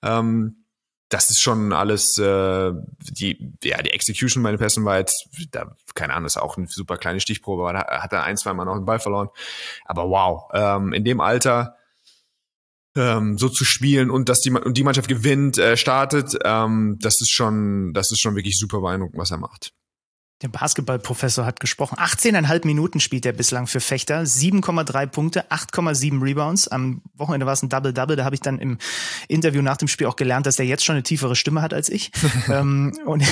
[0.01, 0.64] Ähm,
[1.09, 5.75] das ist schon alles, äh, die, ja, die Execution bei den Pässen war jetzt, da,
[5.93, 8.75] keine Ahnung, ist auch eine super kleine Stichprobe, aber hat er ein, zwei Mal noch
[8.75, 9.29] den Ball verloren.
[9.85, 11.75] Aber wow, ähm, in dem Alter
[12.95, 17.21] ähm, so zu spielen und dass die, und die Mannschaft gewinnt, äh, startet, ähm, das
[17.21, 19.73] ist schon, das ist schon wirklich super beeindruckend, was er macht.
[20.41, 21.97] Der Basketballprofessor hat gesprochen.
[21.97, 26.67] 18,5 Minuten spielt er bislang für Fechter, 7,3 Punkte, 8,7 Rebounds.
[26.67, 28.17] Am Wochenende war es ein Double-Double.
[28.17, 28.77] Da habe ich dann im
[29.29, 31.87] Interview nach dem Spiel auch gelernt, dass er jetzt schon eine tiefere Stimme hat als
[31.87, 32.11] ich.
[32.49, 33.23] ähm, und,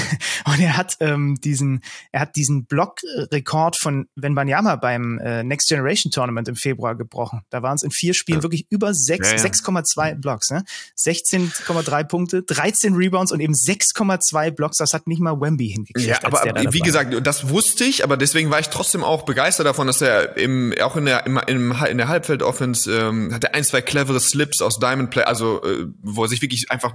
[0.46, 1.82] und er hat ähm, diesen,
[2.14, 7.42] er hat diesen Blockrekord von Wenbanyama beim äh, Next Generation Tournament im Februar gebrochen.
[7.50, 8.44] Da waren es in vier Spielen ja.
[8.44, 9.44] wirklich über 6, ja, ja.
[9.44, 10.52] 6,2 Blocks.
[10.52, 10.64] Ne?
[10.98, 14.78] 16,3 Punkte, 13 Rebounds und eben 6,2 Blocks.
[14.78, 16.08] Das hat nicht mal Wemby hingekriegt.
[16.08, 19.66] Ja, aber wie gesagt, gesagt, das wusste ich, aber deswegen war ich trotzdem auch begeistert
[19.66, 23.56] davon, dass er im, auch in der, im, im, in der Halbfeld-Offense ähm, hat er
[23.56, 26.94] ein, zwei clevere Slips aus Diamond Play, also äh, wo er sich wirklich einfach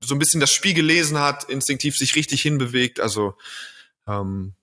[0.00, 3.34] so ein bisschen das Spiel gelesen hat, instinktiv sich richtig hinbewegt, also
[4.06, 4.54] ähm,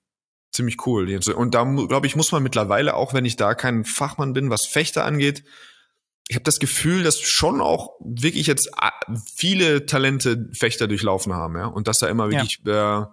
[0.51, 1.19] ziemlich cool.
[1.35, 4.65] Und da, glaube ich, muss man mittlerweile, auch wenn ich da kein Fachmann bin, was
[4.65, 5.43] Fechter angeht,
[6.29, 11.55] ich habe das Gefühl, dass schon auch wirklich jetzt äh, viele Talente Fechter durchlaufen haben,
[11.57, 13.03] ja, und dass da immer wirklich ja.
[13.03, 13.05] äh,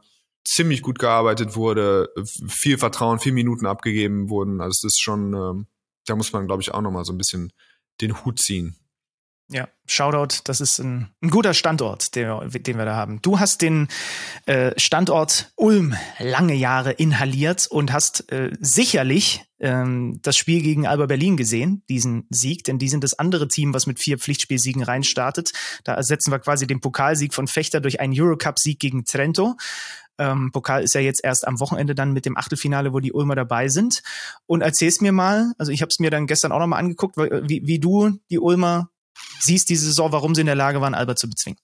[0.44, 4.60] ziemlich gut gearbeitet wurde, viel Vertrauen, viel Minuten abgegeben wurden.
[4.60, 5.66] Also es ist schon, ähm,
[6.06, 7.52] da muss man, glaube ich, auch nochmal so ein bisschen
[8.00, 8.76] den Hut ziehen.
[9.52, 13.20] Ja, Shoutout, das ist ein, ein guter Standort, den, den, wir da haben.
[13.20, 13.88] Du hast den
[14.46, 21.06] äh, Standort Ulm lange Jahre inhaliert und hast äh, sicherlich ähm, das Spiel gegen Alba
[21.06, 25.52] Berlin gesehen, diesen Sieg, denn die sind das andere Team, was mit vier Pflichtspielsiegen reinstartet.
[25.82, 29.56] Da ersetzen wir quasi den Pokalsieg von Fechter durch einen Eurocup-Sieg gegen Trento.
[30.20, 33.34] Ähm, Pokal ist ja jetzt erst am Wochenende dann mit dem Achtelfinale, wo die Ulmer
[33.34, 34.02] dabei sind.
[34.46, 37.66] Und erzähl's mir mal, also ich habe es mir dann gestern auch nochmal angeguckt, wie,
[37.66, 38.90] wie du die Ulmer
[39.40, 41.58] siehst diese Saison, warum sie in der Lage waren, Albert zu bezwingen.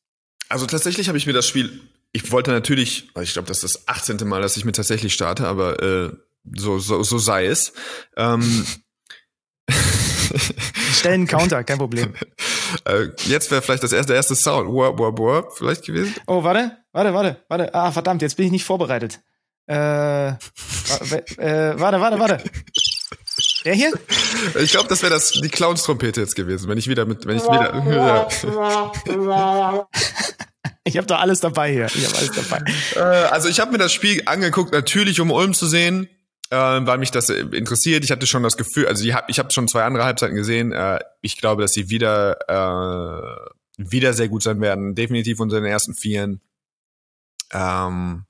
[0.49, 1.81] Also tatsächlich habe ich mir das Spiel
[2.17, 4.27] ich wollte natürlich, ich glaube, das ist das 18.
[4.27, 6.13] Mal, dass ich mir tatsächlich starte, aber äh,
[6.57, 7.75] so, so, so sei es.
[8.17, 8.65] Ähm,
[10.93, 12.15] Stellen Counter, kein Problem.
[12.85, 14.69] äh, jetzt wäre vielleicht das erste, der erste Sound.
[14.69, 16.15] Warp, warp, warp, vielleicht gewesen.
[16.27, 17.75] Oh, warte, warte, warte, warte.
[17.75, 19.21] Ah, verdammt, jetzt bin ich nicht vorbereitet.
[19.69, 20.35] Äh, äh,
[21.77, 22.43] warte, warte, warte.
[23.65, 23.93] Der hier?
[24.61, 27.43] Ich glaube, das wäre das die Clowns-Trompete jetzt gewesen, wenn ich wieder mit, wenn ich
[27.43, 28.29] wieder.
[29.07, 29.89] Ja.
[30.85, 31.87] Ich habe doch alles dabei hier.
[31.87, 32.65] Ich habe alles dabei.
[32.95, 36.09] Äh, also ich habe mir das Spiel angeguckt, natürlich um Ulm zu sehen,
[36.51, 38.05] äh, weil mich das äh, interessiert.
[38.05, 40.73] Ich hatte schon das Gefühl, also ich habe ich hab schon zwei andere Halbzeiten gesehen.
[40.73, 44.95] Äh, ich glaube, dass sie wieder äh, wieder sehr gut sein werden.
[44.95, 46.41] Definitiv unter den ersten Vieren.
[47.53, 48.25] Ähm,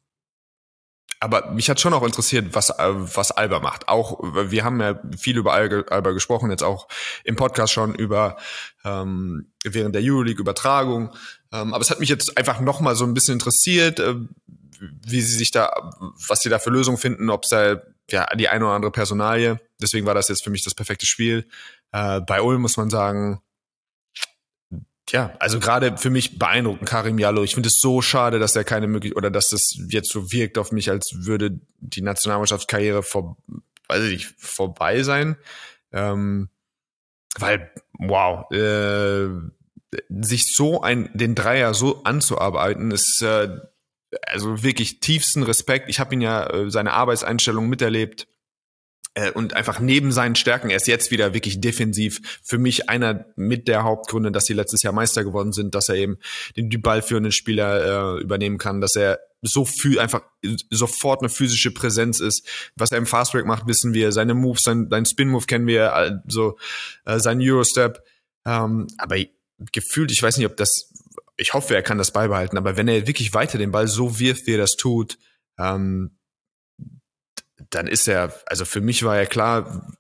[1.19, 3.89] aber mich hat schon auch interessiert, was, äh, was Alba macht.
[3.89, 6.89] Auch, äh, wir haben ja viel über Alba gesprochen, jetzt auch
[7.25, 8.37] im Podcast schon über
[8.85, 11.15] ähm, während der Euroleague-Übertragung.
[11.53, 14.17] Ähm, aber es hat mich jetzt einfach noch mal so ein bisschen interessiert, äh,
[14.79, 15.91] wie sie sich da,
[16.29, 17.81] was sie da für Lösungen finden, ob es da
[18.11, 19.61] ja die eine oder andere Personalie.
[19.81, 21.47] Deswegen war das jetzt für mich das perfekte Spiel.
[21.93, 23.41] Äh, bei Ulm muss man sagen,
[25.11, 27.45] ja, also gerade für mich beeindruckend, Karim Jallo.
[27.45, 30.59] Ich finde es so schade, dass er keine Möglichkeit oder dass das jetzt so wirkt
[30.59, 33.37] auf mich, als würde die Nationalmannschaftskarriere vor,
[33.89, 35.37] weiß ich nicht, vorbei sein.
[35.93, 36.49] Ähm,
[37.39, 39.29] weil, wow, äh,
[40.09, 43.61] sich so ein, den Dreier so anzuarbeiten, ist äh,
[44.27, 45.89] also wirklich tiefsten Respekt.
[45.89, 48.27] Ich habe ihn ja äh, seine Arbeitseinstellung miterlebt
[49.15, 53.27] äh, und einfach neben seinen Stärken, er ist jetzt wieder wirklich defensiv, für mich einer
[53.35, 56.19] mit der Hauptgründe, dass sie letztes Jahr Meister geworden sind, dass er eben
[56.57, 60.23] den die ballführenden Spieler äh, übernehmen kann, dass er so viel einfach
[60.71, 62.47] sofort eine physische Präsenz ist.
[62.77, 64.13] Was er im Fastbreak macht, wissen wir.
[64.13, 66.59] Seine Moves, sein, sein Spin-Move kennen wir, also
[67.05, 68.03] äh, sein Eurostep.
[68.45, 69.17] Ähm, aber
[69.73, 70.93] gefühlt, ich weiß nicht, ob das,
[71.37, 74.47] ich hoffe, er kann das beibehalten, aber wenn er wirklich weiter den Ball so wirft,
[74.47, 75.19] wie er das tut,
[75.59, 76.19] ähm,
[77.71, 79.91] dann ist er, also für mich war er klar,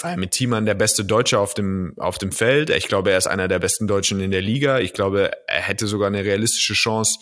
[0.00, 2.70] war er mit Thiemann der beste Deutsche auf dem, auf dem Feld.
[2.70, 4.78] Ich glaube, er ist einer der besten Deutschen in der Liga.
[4.80, 7.18] Ich glaube, er hätte sogar eine realistische Chance,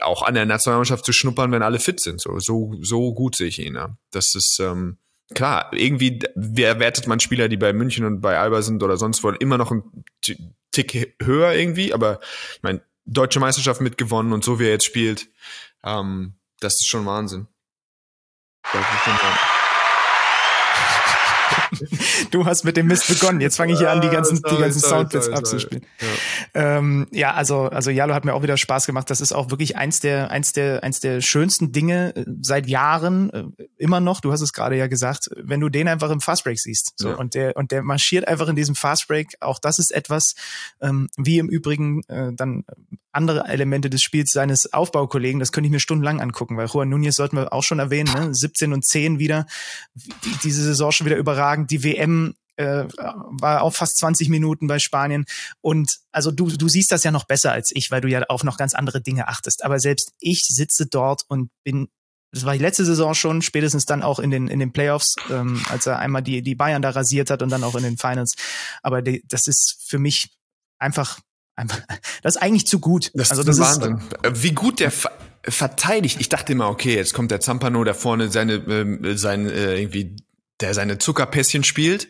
[0.00, 2.20] auch an der Nationalmannschaft zu schnuppern, wenn alle fit sind.
[2.20, 3.74] So, so, so gut sehe ich ihn.
[3.74, 3.96] Ja.
[4.10, 4.98] Das ist ähm,
[5.34, 9.30] klar, irgendwie wertet man Spieler, die bei München und bei Alba sind oder sonst wo,
[9.30, 10.04] immer noch einen
[10.72, 12.20] Tick höher irgendwie, aber
[12.54, 15.28] ich meine, deutsche Meisterschaft mitgewonnen und so wie er jetzt spielt,
[15.84, 17.48] ähm, das ist schon Wahnsinn.
[18.72, 19.59] Das ist schon Wahnsinn.
[22.30, 23.40] Du hast mit dem Mist begonnen.
[23.40, 25.84] Jetzt fange ich hier an, die ganzen, sorry, die ganzen Soundbits abzuspielen.
[26.00, 26.78] Ja.
[26.78, 29.10] Ähm, ja, also, also Jalo hat mir auch wieder Spaß gemacht.
[29.10, 33.30] Das ist auch wirklich eins der, eins der, eins der schönsten Dinge äh, seit Jahren,
[33.30, 33.44] äh,
[33.78, 34.20] immer noch.
[34.20, 36.94] Du hast es gerade ja gesagt, wenn du den einfach im Fastbreak siehst.
[36.96, 37.14] So, ja.
[37.16, 39.34] und der, und der marschiert einfach in diesem Fastbreak.
[39.40, 40.34] Auch das ist etwas,
[40.80, 42.64] ähm, wie im Übrigen äh, dann
[43.12, 47.16] andere Elemente des Spiels seines Aufbaukollegen, das könnte ich mir stundenlang angucken, weil Juan Nunez
[47.16, 48.34] sollten wir auch schon erwähnen, ne?
[48.34, 49.46] 17 und 10 wieder,
[50.44, 55.24] diese Saison schon wieder überragend, die WM äh, war auch fast 20 Minuten bei Spanien
[55.60, 58.44] und also du, du siehst das ja noch besser als ich, weil du ja auf
[58.44, 61.88] noch ganz andere Dinge achtest, aber selbst ich sitze dort und bin
[62.32, 65.60] das war die letzte Saison schon, spätestens dann auch in den, in den Playoffs, ähm,
[65.68, 68.36] als er einmal die, die Bayern da rasiert hat und dann auch in den Finals.
[68.84, 70.30] Aber die, das ist für mich
[70.78, 71.18] einfach
[72.22, 73.10] das ist eigentlich zu gut.
[73.14, 74.00] Das also, ist das Wahnsinn.
[74.22, 75.10] Ist, Wie gut der ver
[75.42, 76.20] verteidigt.
[76.20, 80.14] Ich dachte immer, okay, jetzt kommt der Zampano da vorne, seine, äh, sein, äh, irgendwie,
[80.60, 82.08] der seine Zuckerpässchen spielt,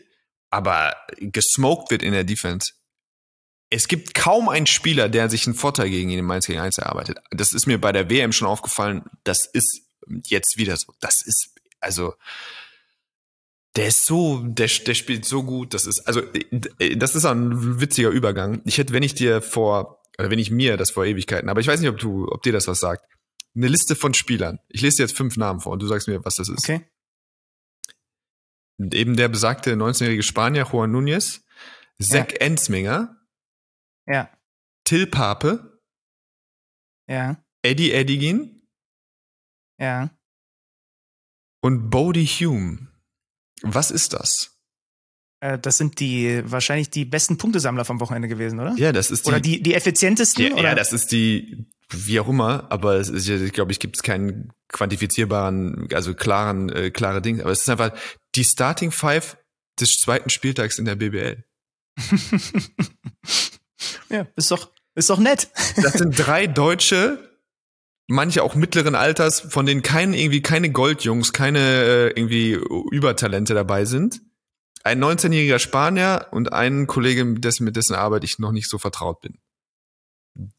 [0.49, 2.73] aber gesmoked wird in der Defense.
[3.69, 6.77] Es gibt kaum einen Spieler, der sich einen Vorteil gegen ihn im 1 gegen 1
[6.77, 7.19] erarbeitet.
[7.31, 9.03] Das ist mir bei der WM schon aufgefallen.
[9.23, 9.83] Das ist
[10.25, 10.93] jetzt wieder so.
[10.99, 12.13] Das ist, also,
[13.77, 15.73] der ist so, der, der spielt so gut.
[15.73, 16.21] Das ist, also,
[16.95, 18.61] das ist ein witziger Übergang.
[18.65, 21.67] Ich hätte, wenn ich dir vor, oder wenn ich mir das vor Ewigkeiten, aber ich
[21.67, 23.05] weiß nicht, ob du, ob dir das was sagt.
[23.55, 24.59] Eine Liste von Spielern.
[24.67, 26.59] Ich lese dir jetzt fünf Namen vor und du sagst mir, was das ist.
[26.59, 26.85] Okay.
[28.93, 31.41] Eben der besagte 19-jährige Spanier Juan Núñez,
[32.01, 32.47] Zack ja.
[32.47, 33.15] Ensminger,
[34.07, 34.29] ja.
[34.83, 35.79] Till Pape,
[37.07, 37.43] ja.
[37.61, 38.67] Eddie Edigin,
[39.79, 40.09] ja.
[41.61, 42.87] und Bodie Hume.
[43.63, 44.57] Was ist das?
[45.41, 48.73] Äh, das sind die wahrscheinlich die besten Punktesammler vom Wochenende gewesen, oder?
[48.77, 49.29] Ja, das ist die.
[49.29, 50.45] Oder die, die effizientesten?
[50.45, 50.63] Ja, oder?
[50.63, 54.03] ja das ist die, wie auch immer, aber es ist, ich glaube, ich gibt es
[54.03, 57.41] keinen quantifizierbaren, also klaren, äh, klare Dinge.
[57.41, 57.91] Aber es ist einfach
[58.35, 59.37] die Starting Five
[59.79, 61.43] des zweiten Spieltags in der BBL.
[64.09, 65.49] ja, ist doch, ist doch nett.
[65.81, 67.29] das sind drei Deutsche,
[68.07, 72.51] manche auch mittleren Alters, von denen kein, irgendwie keine Goldjungs, keine äh, irgendwie
[72.91, 74.21] Übertalente dabei sind.
[74.83, 79.21] Ein 19-jähriger Spanier und ein Kollege, dessen, mit dessen Arbeit ich noch nicht so vertraut
[79.21, 79.37] bin.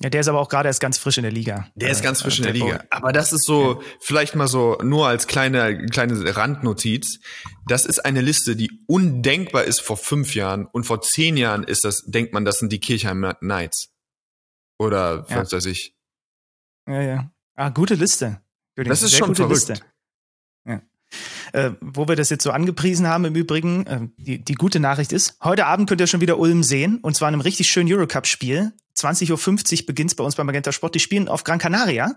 [0.01, 1.69] Ja, der ist aber auch gerade erst ganz frisch in der Liga.
[1.75, 2.85] Der ist ganz frisch äh, in der der Liga.
[2.91, 7.21] Aber das ist so, vielleicht mal so, nur als kleine, kleine Randnotiz.
[7.67, 10.67] Das ist eine Liste, die undenkbar ist vor fünf Jahren.
[10.67, 13.89] Und vor zehn Jahren ist das, denkt man, das sind die Kirchheim Knights.
[14.79, 15.37] Oder Ja.
[15.37, 15.95] was weiß ich.
[16.87, 17.33] Ja, ja.
[17.55, 18.43] Ah, gute Liste.
[18.77, 19.69] Das ist sehr schon gute verrückt.
[19.69, 19.85] Liste.
[21.53, 25.13] Äh, wo wir das jetzt so angepriesen haben im Übrigen, äh, die, die gute Nachricht
[25.13, 27.93] ist, heute Abend könnt ihr schon wieder Ulm sehen und zwar in einem richtig schönen
[27.93, 28.73] Eurocup-Spiel.
[28.97, 30.95] 20.50 Uhr beginnt's bei uns beim Magenta Sport.
[30.95, 32.15] Die spielen auf Gran Canaria,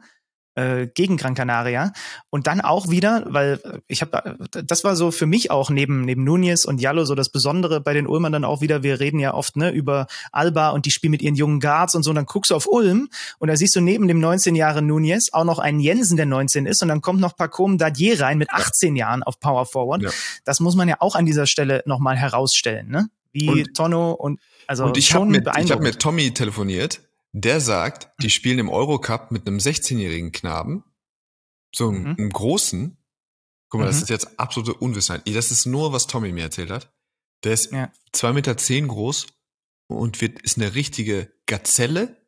[0.56, 1.94] äh, gegen Gran Canaria.
[2.30, 6.02] Und dann auch wieder, weil äh, ich habe, das war so für mich auch neben,
[6.02, 9.20] neben Nunez und Jallo so das Besondere bei den Ulmern dann auch wieder, wir reden
[9.20, 12.16] ja oft ne, über Alba und die spielen mit ihren jungen Guards und so, und
[12.16, 15.44] dann guckst du auf Ulm und da siehst du neben dem 19 Jahre Nunez auch
[15.44, 18.96] noch einen Jensen, der 19 ist und dann kommt noch Pacom Dadier rein mit 18
[18.96, 20.02] Jahren auf Power Forward.
[20.04, 20.10] Ja.
[20.46, 23.08] Das muss man ja auch an dieser Stelle nochmal herausstellen, ne?
[23.32, 27.02] Wie Und- Tonno und also Und ich habe mit, ich hab mit Tommy telefoniert.
[27.38, 30.86] Der sagt, die spielen im Eurocup mit einem 16-jährigen Knaben.
[31.76, 32.16] So einem, Mhm.
[32.18, 32.98] einem großen.
[33.70, 34.04] Guck mal, das Mhm.
[34.04, 35.28] ist jetzt absolute Unwissenheit.
[35.28, 36.94] Das ist nur, was Tommy mir erzählt hat.
[37.44, 37.92] Der ist Ja.
[38.14, 39.28] zwei Meter zehn groß
[39.88, 42.26] und wird, ist eine richtige Gazelle,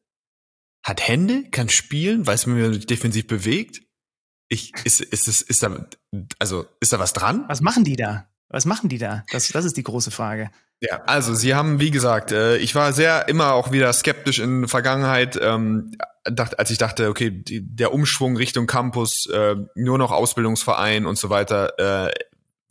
[0.83, 3.81] hat Hände, kann spielen, weiß, wie man sich defensiv bewegt.
[4.49, 5.87] Ich, ist, ist, ist, ist da,
[6.39, 7.45] also, ist da was dran?
[7.47, 8.29] Was machen die da?
[8.49, 9.23] Was machen die da?
[9.31, 10.51] Das, das ist die große Frage.
[10.79, 14.61] Ja, also sie haben, wie gesagt, äh, ich war sehr immer auch wieder skeptisch in
[14.61, 15.91] der Vergangenheit, ähm,
[16.23, 21.17] dacht, als ich dachte, okay, die, der Umschwung Richtung Campus, äh, nur noch Ausbildungsverein und
[21.17, 22.13] so weiter, äh,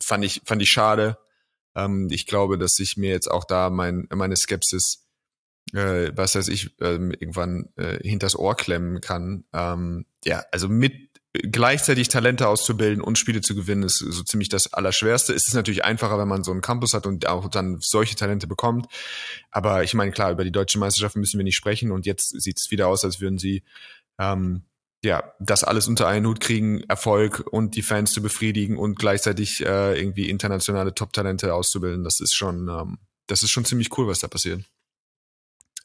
[0.01, 1.17] fand ich fand ich schade.
[1.75, 5.05] Ähm, ich glaube, dass ich mir jetzt auch da mein meine Skepsis,
[5.73, 9.43] äh, was weiß ich, ähm, irgendwann äh, hinters Ohr klemmen kann.
[9.53, 11.06] Ähm, ja, also mit
[11.43, 15.33] gleichzeitig Talente auszubilden und Spiele zu gewinnen, ist so ziemlich das Allerschwerste.
[15.33, 18.47] Es ist natürlich einfacher, wenn man so einen Campus hat und auch dann solche Talente
[18.47, 18.87] bekommt.
[19.51, 22.59] Aber ich meine, klar, über die deutsche Meisterschaft müssen wir nicht sprechen und jetzt sieht
[22.59, 23.63] es wieder aus, als würden sie
[24.19, 24.63] ähm,
[25.03, 29.65] ja das alles unter einen Hut kriegen, Erfolg und die Fans zu befriedigen und gleichzeitig
[29.65, 32.03] äh, irgendwie internationale Top-Talente auszubilden.
[32.03, 34.63] Das ist schon, ähm, das ist schon ziemlich cool, was da passiert.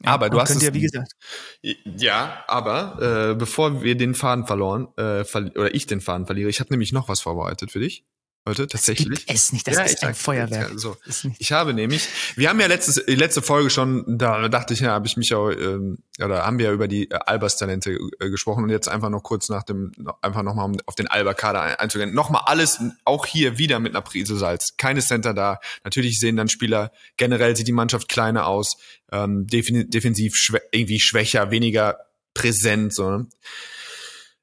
[0.05, 1.13] Aber du hast es, ja, wie gesagt,
[1.61, 6.49] ja, aber äh, bevor wir den Faden verloren, äh, verli oder ich den Faden verliere,
[6.49, 8.05] ich habe nämlich noch was vorbereitet für dich
[8.45, 9.25] heute tatsächlich.
[9.25, 9.67] gibt es nicht.
[9.67, 10.71] Das Ja, ist ein Feuerwerk.
[10.71, 10.97] ja, so.
[11.05, 14.91] Das Ich habe nämlich, wir haben ja letztes, letzte Folge schon, da dachte ich, ja,
[14.91, 18.63] habe ich mich auch, ähm, oder haben wir ja über die äh, Albers-Talente äh, gesprochen
[18.63, 21.75] und jetzt einfach noch kurz nach dem, noch, einfach nochmal um auf den Alba-Kader ein,
[21.75, 22.13] einzugehen.
[22.13, 24.75] Nochmal alles, auch hier wieder mit einer Prise Salz.
[24.77, 25.59] Keine Center da.
[25.83, 28.77] Natürlich sehen dann Spieler, generell sieht die Mannschaft kleiner aus,
[29.11, 31.97] ähm, defin defensiv schwä irgendwie schwächer, weniger
[32.33, 33.09] präsent, so.
[33.09, 33.27] ne?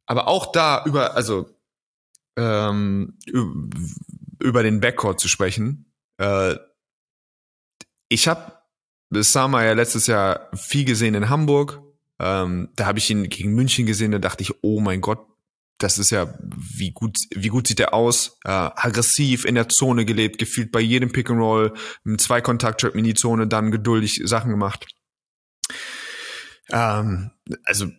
[0.07, 1.49] Aber auch da über, also,
[2.41, 3.19] ähm,
[4.41, 5.93] über den Backcourt zu sprechen.
[6.19, 6.57] Äh,
[8.09, 8.53] ich habe
[9.11, 11.83] Sama ja letztes Jahr viel gesehen in Hamburg.
[12.19, 15.27] Ähm, da habe ich ihn gegen München gesehen, da dachte ich, oh mein Gott,
[15.79, 18.39] das ist ja, wie gut, wie gut sieht er aus?
[18.45, 21.73] Äh, aggressiv in der Zone gelebt, gefühlt bei jedem Pick and Roll,
[22.05, 24.87] im Zweikontakt-Trap in die Zone, dann geduldig Sachen gemacht.
[26.71, 27.31] Ähm,
[27.65, 27.91] also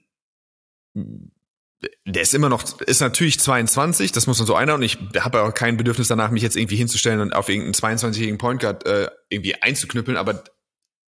[2.05, 5.41] der ist immer noch, ist natürlich 22, das muss man so einer und ich habe
[5.41, 9.09] auch kein Bedürfnis danach, mich jetzt irgendwie hinzustellen und auf irgendeinen 22-jährigen Point Guard äh,
[9.29, 10.43] irgendwie einzuknüppeln, aber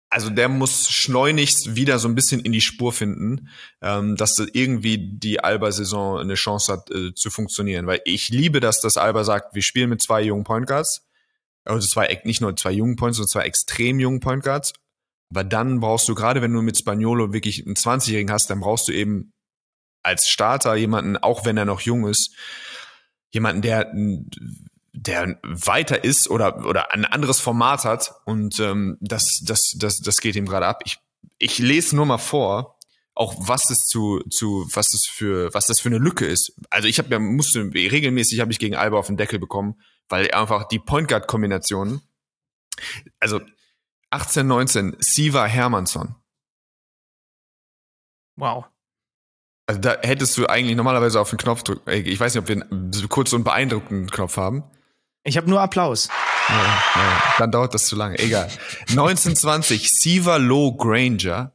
[0.09, 3.49] also der muss schleunigst wieder so ein bisschen in die Spur finden,
[3.81, 7.87] ähm, dass irgendwie die Alba-Saison eine Chance hat äh, zu funktionieren.
[7.87, 11.05] Weil ich liebe das, dass Alba sagt, wir spielen mit zwei jungen Point Guards.
[11.65, 14.71] Also zwei, nicht nur zwei jungen Points, sondern zwei extrem jungen Point Guards.
[15.29, 18.87] Aber dann brauchst du, gerade wenn du mit Spaniolo wirklich einen 20-Jährigen hast, dann brauchst
[18.87, 19.33] du eben
[20.07, 22.33] als Starter jemanden, auch wenn er noch jung ist,
[23.29, 23.91] jemanden, der
[24.93, 30.17] der weiter ist oder oder ein anderes Format hat und ähm, das das das das
[30.17, 30.81] geht ihm gerade ab.
[30.85, 30.97] Ich
[31.37, 32.79] ich lese nur mal vor,
[33.13, 36.53] auch was das zu zu was das für was das für eine Lücke ist.
[36.69, 39.75] Also ich habe ja musste regelmäßig habe ich gegen Alba auf den Deckel bekommen,
[40.07, 42.01] weil einfach die Point Guard Kombinationen
[43.19, 43.41] also
[44.09, 46.15] 18 19 Siva Hermansson.
[48.37, 48.65] wow.
[49.67, 51.89] Also da hättest du eigentlich normalerweise auf den Knopf drücken.
[51.91, 54.63] Ich weiß nicht, ob wir einen, kurz so einen beeindruckenden Knopf haben.
[55.23, 56.07] Ich habe nur Applaus.
[56.47, 56.55] Ja,
[56.95, 58.17] ja, dann dauert das zu lange.
[58.17, 58.49] Egal.
[58.89, 61.51] 1920 Siva Low Granger.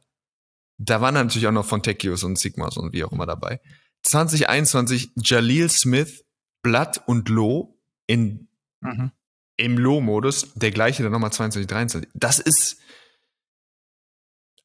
[0.77, 3.59] Da waren natürlich auch noch Fontecchios und Sigmas und wie auch immer dabei.
[4.03, 6.23] 2021 Jalil Smith,
[6.61, 8.47] Blatt und Low in,
[8.81, 9.11] Mhm.
[9.57, 10.53] im Low-Modus.
[10.55, 12.09] Der gleiche dann nochmal 22, 23.
[12.13, 12.77] Das ist,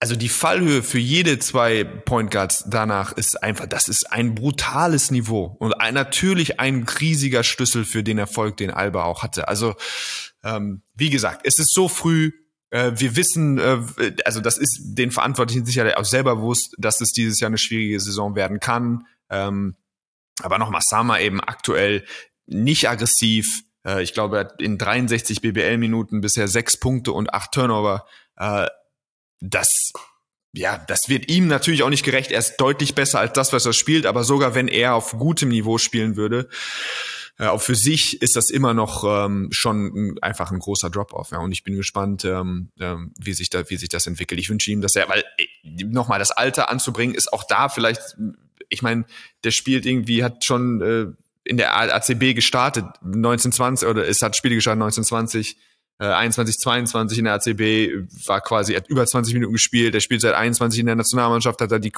[0.01, 5.11] also die Fallhöhe für jede zwei Point Guards danach ist einfach, das ist ein brutales
[5.11, 9.49] Niveau und ein, natürlich ein riesiger Schlüssel für den Erfolg, den Alba auch hatte.
[9.49, 9.75] Also
[10.45, 12.31] ähm, wie gesagt, es ist so früh.
[12.71, 13.81] Äh, wir wissen, äh,
[14.25, 17.99] also das ist den Verantwortlichen sicherlich auch selber bewusst, dass es dieses Jahr eine schwierige
[17.99, 19.07] Saison werden kann.
[19.31, 19.75] Ähm,
[20.43, 22.05] aber nochmal, Sama eben aktuell
[22.47, 23.65] nicht aggressiv.
[23.85, 28.07] Äh, ich glaube, in 63 BBL-Minuten bisher sechs Punkte und acht Turnover.
[28.37, 28.69] Äh,
[29.41, 29.93] das,
[30.53, 32.31] ja, das wird ihm natürlich auch nicht gerecht.
[32.31, 35.51] Er ist deutlich besser als das, was er spielt, aber sogar wenn er auf gutem
[35.51, 36.49] Niveau spielen würde,
[37.39, 41.31] äh, auch für sich ist das immer noch ähm, schon einfach ein großer Drop-off.
[41.31, 41.39] Ja.
[41.39, 44.41] Und ich bin gespannt, ähm, ähm, wie sich da, wie sich das entwickelt.
[44.41, 48.17] Ich wünsche ihm, dass er, weil äh, nochmal das Alter anzubringen, ist auch da vielleicht,
[48.69, 49.05] ich meine,
[49.45, 51.07] der spielt irgendwie, hat schon äh,
[51.45, 55.57] in der ACB gestartet, 1920 oder es hat Spiele gestartet 1920
[56.01, 60.21] äh, 21, 22 in der ACB, war quasi, hat über 20 Minuten gespielt, er spielt
[60.21, 61.93] seit 21 in der Nationalmannschaft, hat er die,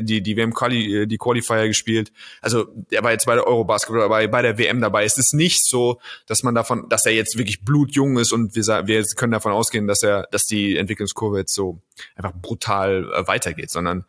[0.00, 2.12] die, die WM Quali, äh, die Qualifier gespielt.
[2.40, 5.04] Also, er war jetzt bei der Eurobasket dabei, bei der WM dabei.
[5.04, 8.86] Es ist nicht so, dass man davon, dass er jetzt wirklich blutjung ist und wir,
[8.86, 11.80] wir können davon ausgehen, dass er, dass die Entwicklungskurve jetzt so
[12.14, 14.04] einfach brutal äh, weitergeht, sondern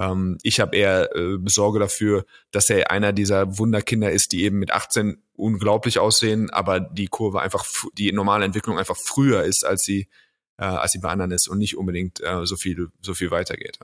[0.00, 4.58] ähm, ich habe eher äh, Sorge dafür, dass er einer dieser Wunderkinder ist, die eben
[4.58, 7.66] mit 18 unglaublich aussehen, aber die Kurve einfach,
[7.98, 10.08] die normale Entwicklung einfach früher ist, als sie,
[10.56, 13.78] äh, als sie bei anderen ist und nicht unbedingt äh, so viel, so viel weitergeht.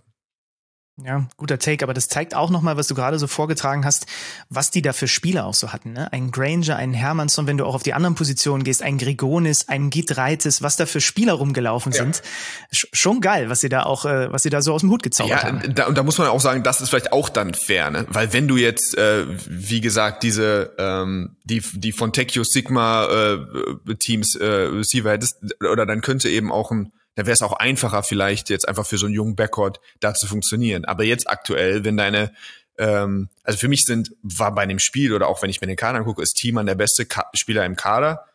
[1.05, 4.07] Ja, guter Take, aber das zeigt auch nochmal, was du gerade so vorgetragen hast,
[4.49, 5.93] was die da für Spieler auch so hatten.
[5.93, 6.11] Ne?
[6.11, 9.91] Ein Granger, ein Hermannsson, wenn du auch auf die anderen Positionen gehst, ein Grigonis, ein
[9.91, 11.99] Gitreitis, was da für Spieler rumgelaufen ja.
[11.99, 12.23] sind.
[12.71, 15.43] Schon geil, was sie da auch, äh, was sie da so aus dem Hut gezaubert
[15.43, 15.75] ja, haben.
[15.75, 18.07] Da, und da muss man auch sagen, das ist vielleicht auch dann fair, ne?
[18.09, 23.95] Weil wenn du jetzt, äh, wie gesagt, diese, ähm, die, die von Tecchio Sigma äh,
[23.97, 28.03] Teams äh, Receiver hättest, oder dann könnte eben auch ein da wäre es auch einfacher
[28.03, 30.85] vielleicht jetzt einfach für so einen jungen Backcourt da zu funktionieren.
[30.85, 32.33] Aber jetzt aktuell, wenn deine
[32.79, 35.77] ähm, also für mich sind, war bei dem Spiel oder auch wenn ich mir den
[35.77, 38.27] Kader angucke, ist Thiemann der beste Ka Spieler im Kader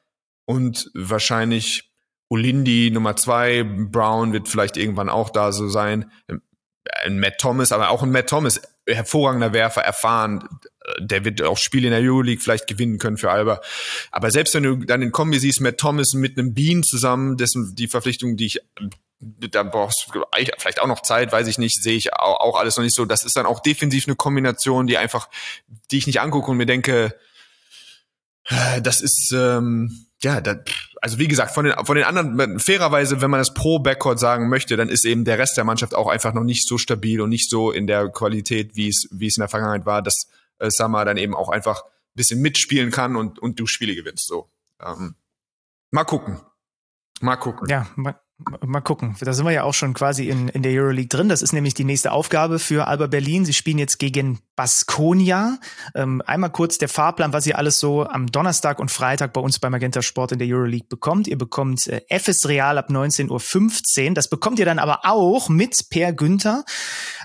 [0.45, 1.91] und wahrscheinlich
[2.29, 6.11] Olindi Nummer zwei, Brown wird vielleicht irgendwann auch da so sein.
[7.03, 10.47] Ein Matt Thomas, aber auch ein Matt Thomas, hervorragender Werfer, erfahren,
[10.99, 13.61] der wird auch Spiele in der Euroleague vielleicht gewinnen können für Alba.
[14.11, 17.75] Aber selbst wenn du dann in Kombi siehst, Matt Thomas mit einem Bean zusammen, dessen
[17.75, 18.61] die Verpflichtung, die ich
[19.23, 20.23] da brauchst du
[20.57, 23.05] vielleicht auch noch Zeit, weiß ich nicht, sehe ich auch, alles noch nicht so.
[23.05, 25.29] Das ist dann auch defensiv eine Kombination, die einfach,
[25.91, 27.15] die ich nicht angucke und mir denke,
[28.81, 30.57] das ist ähm, ja, das,
[31.01, 34.49] also wie gesagt, von den von den anderen fairerweise, wenn man das pro Backcourt sagen
[34.49, 37.29] möchte, dann ist eben der Rest der Mannschaft auch einfach noch nicht so stabil und
[37.29, 40.27] nicht so in der Qualität, wie es wie es in der Vergangenheit war, dass
[40.61, 44.27] äh, Summer dann eben auch einfach ein bisschen mitspielen kann und, und du Spiele gewinnst.
[44.27, 44.49] So.
[44.79, 45.15] Ähm,
[45.91, 46.39] mal gucken.
[47.19, 47.67] Mal gucken.
[47.69, 48.19] Ja, mal,
[48.65, 49.15] Mal gucken.
[49.19, 51.29] Da sind wir ja auch schon quasi in, in der Euroleague drin.
[51.29, 53.45] Das ist nämlich die nächste Aufgabe für Alba Berlin.
[53.45, 55.57] Sie spielen jetzt gegen Baskonia.
[55.95, 59.57] Ähm, einmal kurz der Fahrplan, was ihr alles so am Donnerstag und Freitag bei uns
[59.57, 61.27] bei Magenta Sport in der Euroleague bekommt.
[61.27, 64.13] Ihr bekommt äh, FS Real ab 19.15 Uhr.
[64.13, 66.63] Das bekommt ihr dann aber auch mit Per Günther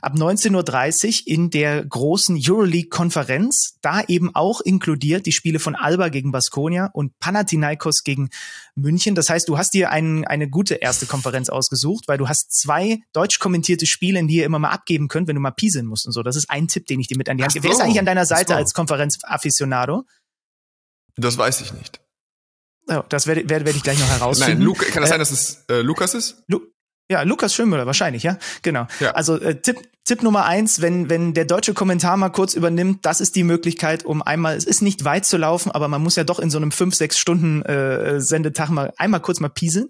[0.00, 3.76] ab 19.30 Uhr in der großen Euroleague-Konferenz.
[3.82, 8.30] Da eben auch inkludiert die Spiele von Alba gegen Baskonia und Panathinaikos gegen
[8.76, 9.14] München.
[9.14, 13.00] Das heißt, du hast dir ein, eine gute erste Konferenz ausgesucht, weil du hast zwei
[13.12, 16.06] deutsch kommentierte Spiele, in die ihr immer mal abgeben könnt, wenn du mal pieseln musst
[16.06, 16.22] und so.
[16.22, 17.64] Das ist ein Tipp, den ich dir mit an die Hand gebe.
[17.64, 20.04] Wer ist eigentlich an deiner Seite als Konferenz-Afficionado?
[21.16, 22.00] Das weiß ich nicht.
[22.88, 24.58] Oh, das werde, werde, werde ich gleich noch herausfinden.
[24.58, 26.42] Nein, Luke, kann das äh, sein, dass es äh, Lukas ist?
[26.46, 26.60] Lu
[27.08, 28.36] ja, Lukas Schönmüller, wahrscheinlich, ja.
[28.62, 28.88] Genau.
[28.98, 29.12] Ja.
[29.12, 33.20] Also äh, Tipp, Tipp Nummer eins, wenn, wenn der deutsche Kommentar mal kurz übernimmt, das
[33.20, 36.22] ist die Möglichkeit, um einmal, es ist nicht weit zu laufen, aber man muss ja
[36.22, 39.88] doch in so einem fünf, sechs Stunden äh, Sendetag mal einmal kurz mal pieseln.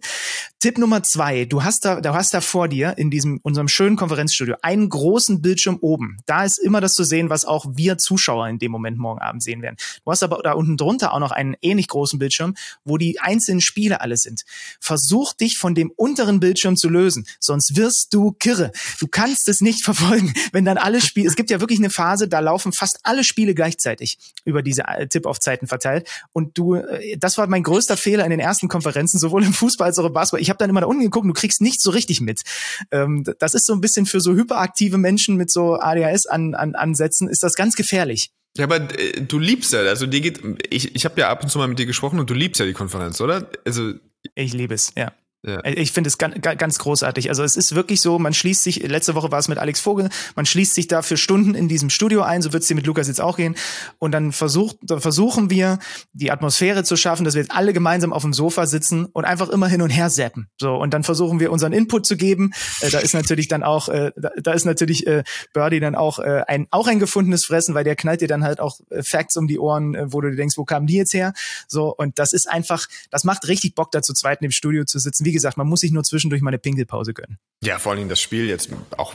[0.59, 3.97] Tipp Nummer zwei, du hast da, du hast da vor dir in diesem unserem schönen
[3.97, 6.17] Konferenzstudio einen großen Bildschirm oben.
[6.25, 9.43] Da ist immer das zu sehen, was auch wir Zuschauer in dem Moment morgen Abend
[9.43, 9.77] sehen werden.
[10.03, 12.55] Du hast aber da unten drunter auch noch einen ähnlich großen Bildschirm,
[12.87, 14.45] wo die einzelnen Spiele alle sind.
[14.81, 18.73] Versuch dich von dem unteren Bildschirm zu lösen, sonst wirst du kirre.
[18.99, 21.91] Du kannst es nicht verfolgen verfolgen, wenn dann alle Spiele, es gibt ja wirklich eine
[21.91, 26.09] Phase, da laufen fast alle Spiele gleichzeitig über diese äh, Tip-Off-Zeiten verteilt.
[26.33, 29.89] Und du, äh, das war mein größter Fehler in den ersten Konferenzen, sowohl im Fußball
[29.89, 30.41] als auch im Basketball.
[30.41, 32.43] Ich habe dann immer da unten geguckt, du kriegst nicht so richtig mit.
[32.91, 37.55] Ähm, das ist so ein bisschen für so hyperaktive Menschen mit so ADHS-Ansätzen, ist das
[37.55, 38.31] ganz gefährlich.
[38.57, 40.41] Ja, aber äh, du liebst ja, also dir geht,
[40.71, 42.67] ich, ich habe ja ab und zu mal mit dir gesprochen und du liebst ja
[42.67, 43.51] die Konferenz, oder?
[43.65, 43.93] Also
[44.35, 45.13] ich liebe es, ja.
[45.43, 45.65] Ja.
[45.65, 47.29] Ich finde es ganz, ganz großartig.
[47.29, 50.09] Also es ist wirklich so, man schließt sich, letzte Woche war es mit Alex Vogel,
[50.35, 52.87] man schließt sich da für Stunden in diesem Studio ein, so wird es dir mit
[52.87, 53.55] Lukas jetzt auch gehen.
[53.99, 55.79] Und dann versucht, dann versuchen wir,
[56.13, 59.49] die Atmosphäre zu schaffen, dass wir jetzt alle gemeinsam auf dem Sofa sitzen und einfach
[59.49, 60.49] immer hin und her zappen.
[60.61, 62.53] So, und dann versuchen wir unseren Input zu geben.
[62.81, 65.23] Äh, da ist natürlich dann auch, äh, da, da, ist natürlich äh,
[65.53, 68.59] Birdie dann auch äh, ein, auch ein gefundenes Fressen, weil der knallt dir dann halt
[68.59, 71.15] auch äh, Facts um die Ohren, äh, wo du dir denkst, wo kamen die jetzt
[71.15, 71.35] her?
[71.69, 74.99] So, und das ist einfach, das macht richtig Bock, da zu zweit im Studio zu
[74.99, 75.25] sitzen.
[75.27, 77.39] Wie gesagt, man muss sich nur zwischendurch mal eine Pinkelpause gönnen.
[77.63, 79.15] Ja, vor allen Dingen das Spiel jetzt auch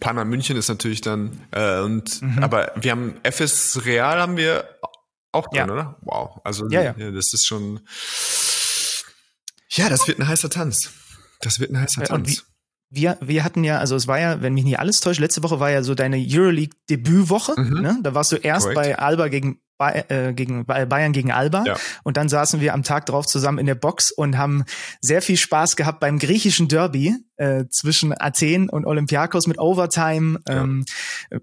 [0.00, 2.42] Panama München ist natürlich dann äh, und mhm.
[2.42, 4.68] aber wir haben FS Real haben wir
[5.32, 5.72] auch drin, ja.
[5.72, 5.98] oder?
[6.02, 6.92] Wow, also ja, ja.
[6.92, 7.80] das ist schon
[9.70, 10.92] ja, das wird ein heißer Tanz.
[11.40, 12.44] Das wird ein heißer Tanz
[12.94, 15.60] wir, wir hatten ja, also es war ja, wenn mich nicht alles täuscht, letzte Woche
[15.60, 17.60] war ja so deine Euroleague-Debütwoche.
[17.60, 17.80] Mhm.
[17.80, 17.98] Ne?
[18.02, 18.76] Da warst du erst Correct.
[18.76, 21.76] bei Alba gegen äh, gegen Bayern gegen Alba ja.
[22.02, 24.64] und dann saßen wir am Tag drauf zusammen in der Box und haben
[25.00, 30.40] sehr viel Spaß gehabt beim griechischen Derby äh, zwischen Athen und Olympiakos mit Overtime.
[30.46, 30.62] Ja.
[30.62, 30.84] Ähm,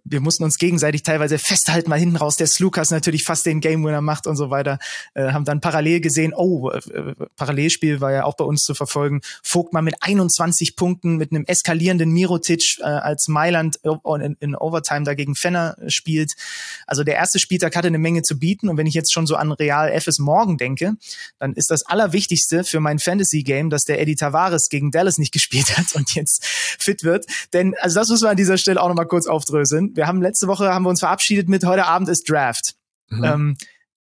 [0.04, 3.84] wir mussten uns gegenseitig teilweise festhalten, mal hinten raus der Slukas natürlich fast den Game
[3.84, 4.80] Winner macht und so weiter.
[5.14, 9.22] Äh, haben dann parallel gesehen, oh, äh, Parallelspiel war ja auch bei uns zu verfolgen.
[9.44, 15.36] Vogtmann mit 21 Punkten, mit einem eskalierenden Mirotic äh, als Mailand in, in Overtime dagegen
[15.36, 16.34] Fenner spielt.
[16.88, 19.36] Also der erste Spieltag hatte eine Menge zu bieten und wenn ich jetzt schon so
[19.36, 20.94] an Real FS morgen denke,
[21.40, 25.78] dann ist das Allerwichtigste für mein Fantasy-Game, dass der Eddie Tavares gegen Dallas nicht gespielt
[25.78, 27.26] hat und jetzt fit wird.
[27.54, 29.96] Denn, also das muss man an dieser Stelle auch nochmal kurz aufdröseln.
[29.96, 32.76] Wir haben letzte Woche haben wir uns verabschiedet mit heute Abend ist Draft.
[33.10, 33.24] Mhm.
[33.24, 33.58] Ähm,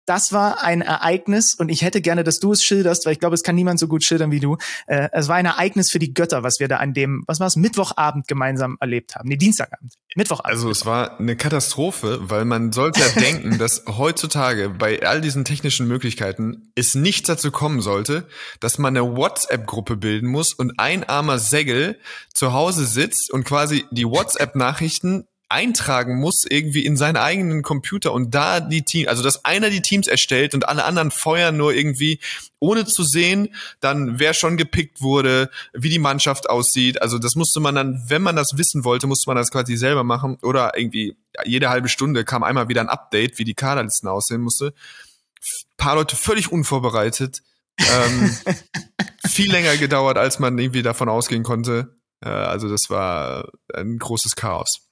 [0.06, 3.36] das war ein Ereignis und ich hätte gerne, dass du es schilderst, weil ich glaube,
[3.36, 4.58] es kann niemand so gut schildern wie du.
[4.88, 7.48] Äh, es war ein Ereignis für die Götter, was wir da an dem, was war
[7.48, 9.28] es, Mittwochabend gemeinsam erlebt haben.
[9.28, 9.94] Nee, Dienstagabend.
[10.16, 10.54] Mittwochabend.
[10.54, 15.44] Also es war eine Katastrophe, weil man sollte ja denken, dass heutzutage bei all diesen
[15.44, 18.28] technischen Möglichkeiten es nicht dazu kommen sollte,
[18.60, 22.00] dass man eine WhatsApp-Gruppe bilden muss und ein armer Segel
[22.34, 25.26] zu Hause sitzt und quasi die WhatsApp-Nachrichten
[25.56, 29.82] eintragen muss irgendwie in seinen eigenen Computer und da die Team, also dass einer die
[29.82, 32.20] Teams erstellt und alle anderen feuern nur irgendwie,
[32.60, 37.02] ohne zu sehen, dann wer schon gepickt wurde, wie die Mannschaft aussieht.
[37.02, 40.04] Also das musste man dann, wenn man das wissen wollte, musste man das quasi selber
[40.04, 44.42] machen oder irgendwie jede halbe Stunde kam einmal wieder ein Update, wie die Kaderlisten aussehen
[44.42, 44.68] musste.
[44.68, 47.44] Ein paar Leute völlig unvorbereitet.
[47.80, 48.36] ähm,
[49.26, 51.96] viel länger gedauert, als man irgendwie davon ausgehen konnte.
[52.22, 54.85] Äh, also das war ein großes Chaos.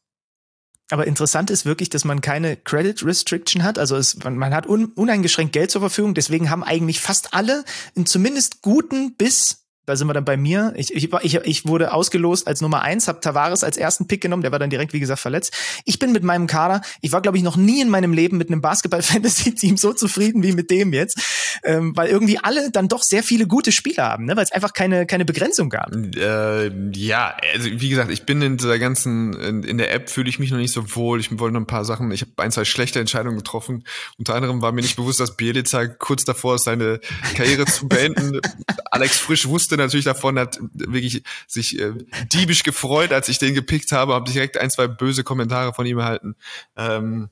[0.93, 3.79] Aber interessant ist wirklich, dass man keine Credit Restriction hat.
[3.79, 6.13] Also es, man, man hat un, uneingeschränkt Geld zur Verfügung.
[6.13, 7.65] Deswegen haben eigentlich fast alle
[7.95, 10.73] einen zumindest guten bis da sind wir dann bei mir.
[10.75, 14.41] Ich, ich, ich, ich wurde ausgelost als Nummer eins, habe Tavares als ersten Pick genommen,
[14.41, 15.53] der war dann direkt, wie gesagt, verletzt.
[15.85, 18.49] Ich bin mit meinem Kader, ich war, glaube ich, noch nie in meinem Leben mit
[18.49, 21.19] einem Basketball-Fantasy-Team so zufrieden wie mit dem jetzt,
[21.63, 24.35] ähm, weil irgendwie alle dann doch sehr viele gute Spieler haben, ne?
[24.37, 25.93] weil es einfach keine, keine Begrenzung gab.
[25.93, 30.29] Äh, ja, also wie gesagt, ich bin in dieser ganzen, in, in der App fühle
[30.29, 31.19] ich mich noch nicht so wohl.
[31.19, 33.83] Ich wollte noch ein paar Sachen, ich habe ein, zwei schlechte Entscheidungen getroffen.
[34.17, 36.99] Unter anderem war mir nicht bewusst, dass Bielica kurz davor ist, seine
[37.35, 38.39] Karriere zu beenden.
[38.91, 41.93] Alex Frisch wusste wusste natürlich davon, hat wirklich sich äh,
[42.31, 45.99] diebisch gefreut, als ich den gepickt habe, habe direkt ein, zwei böse Kommentare von ihm
[45.99, 46.35] erhalten.
[46.77, 47.29] Ähm,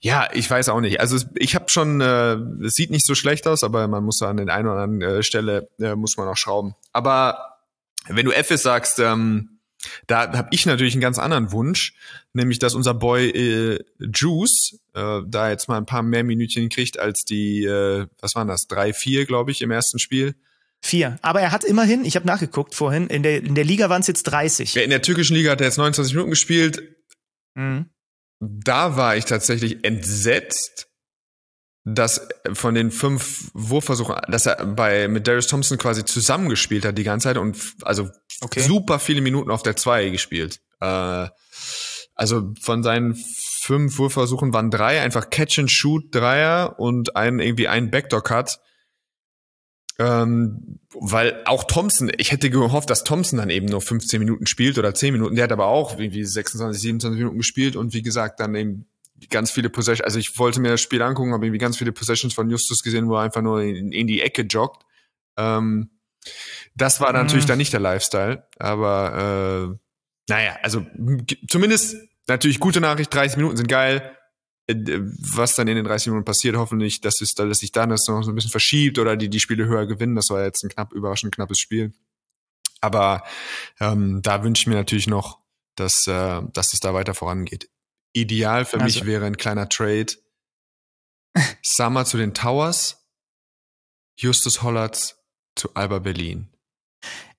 [0.00, 1.00] ja, ich weiß auch nicht.
[1.00, 2.34] Also ich habe schon, äh,
[2.64, 5.22] es sieht nicht so schlecht aus, aber man muss an der einen oder anderen äh,
[5.22, 6.74] Stelle äh, muss man auch schrauben.
[6.92, 7.58] Aber
[8.08, 9.58] wenn du FS sagst, ähm,
[10.06, 11.94] da habe ich natürlich einen ganz anderen Wunsch,
[12.32, 16.98] nämlich dass unser Boy äh, Juice äh, da jetzt mal ein paar mehr Minütchen kriegt
[16.98, 20.34] als die, äh, was waren das, drei, vier, glaube ich, im ersten Spiel.
[20.82, 21.18] Vier.
[21.22, 24.06] Aber er hat immerhin, ich habe nachgeguckt vorhin, in der, in der Liga waren es
[24.06, 24.74] jetzt 30.
[24.74, 26.82] Ja, in der türkischen Liga hat er jetzt 29 Minuten gespielt.
[27.54, 27.90] Mhm.
[28.40, 30.88] Da war ich tatsächlich entsetzt,
[31.84, 37.04] dass von den fünf Wurfversuchen, dass er bei mit Darius Thompson quasi zusammengespielt hat die
[37.04, 38.08] ganze Zeit und also
[38.40, 38.60] okay.
[38.60, 40.60] super viele Minuten auf der zwei gespielt.
[40.80, 41.28] Äh,
[42.14, 47.68] also von seinen fünf Wurfversuchen waren drei einfach Catch and Shoot Dreier und ein irgendwie
[47.68, 48.60] ein Backdoor Cut.
[50.00, 54.78] Ähm, weil auch Thompson, ich hätte gehofft, dass Thompson dann eben nur 15 Minuten spielt
[54.78, 55.36] oder 10 Minuten.
[55.36, 58.86] Der hat aber auch irgendwie 26, 27 Minuten gespielt und wie gesagt, dann eben
[59.28, 60.00] ganz viele Possessions.
[60.02, 63.10] Also ich wollte mir das Spiel angucken, habe irgendwie ganz viele Possessions von Justus gesehen,
[63.10, 64.86] wo er einfach nur in, in die Ecke joggt.
[65.36, 65.90] Ähm,
[66.74, 67.18] das war mhm.
[67.18, 70.86] natürlich dann nicht der Lifestyle, aber äh, naja, also
[71.46, 71.96] zumindest
[72.26, 74.16] natürlich gute Nachricht, 30 Minuten sind geil.
[74.70, 75.00] Äh,
[75.34, 78.22] was dann in den 30 Minuten passiert, hoffentlich, dass, es, dass sich dann das noch
[78.22, 80.16] so ein bisschen verschiebt oder die die Spiele höher gewinnen.
[80.16, 81.92] Das war jetzt ein knapp überraschend knappes Spiel.
[82.80, 83.22] Aber
[83.78, 85.38] ähm, da wünsche ich mir natürlich noch,
[85.76, 87.68] dass, äh, dass es da weiter vorangeht.
[88.12, 88.84] Ideal für also.
[88.84, 90.12] mich wäre ein kleiner Trade.
[91.62, 93.06] Summer zu den Towers,
[94.16, 95.16] Justus Hollatz
[95.54, 96.48] zu Alba Berlin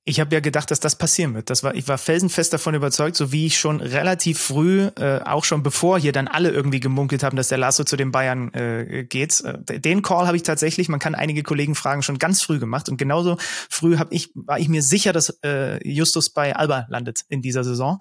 [0.03, 1.51] ich habe ja gedacht, dass das passieren wird.
[1.51, 5.43] Das war, ich war felsenfest davon überzeugt, so wie ich schon relativ früh, äh, auch
[5.43, 9.05] schon bevor hier dann alle irgendwie gemunkelt haben, dass der Lasso zu den Bayern äh,
[9.07, 9.41] geht.
[9.41, 12.89] Äh, den Call habe ich tatsächlich, man kann einige Kollegen fragen, schon ganz früh gemacht.
[12.89, 13.37] Und genauso
[13.69, 17.63] früh hab ich, war ich mir sicher, dass äh, Justus bei Alba landet in dieser
[17.63, 17.99] Saison.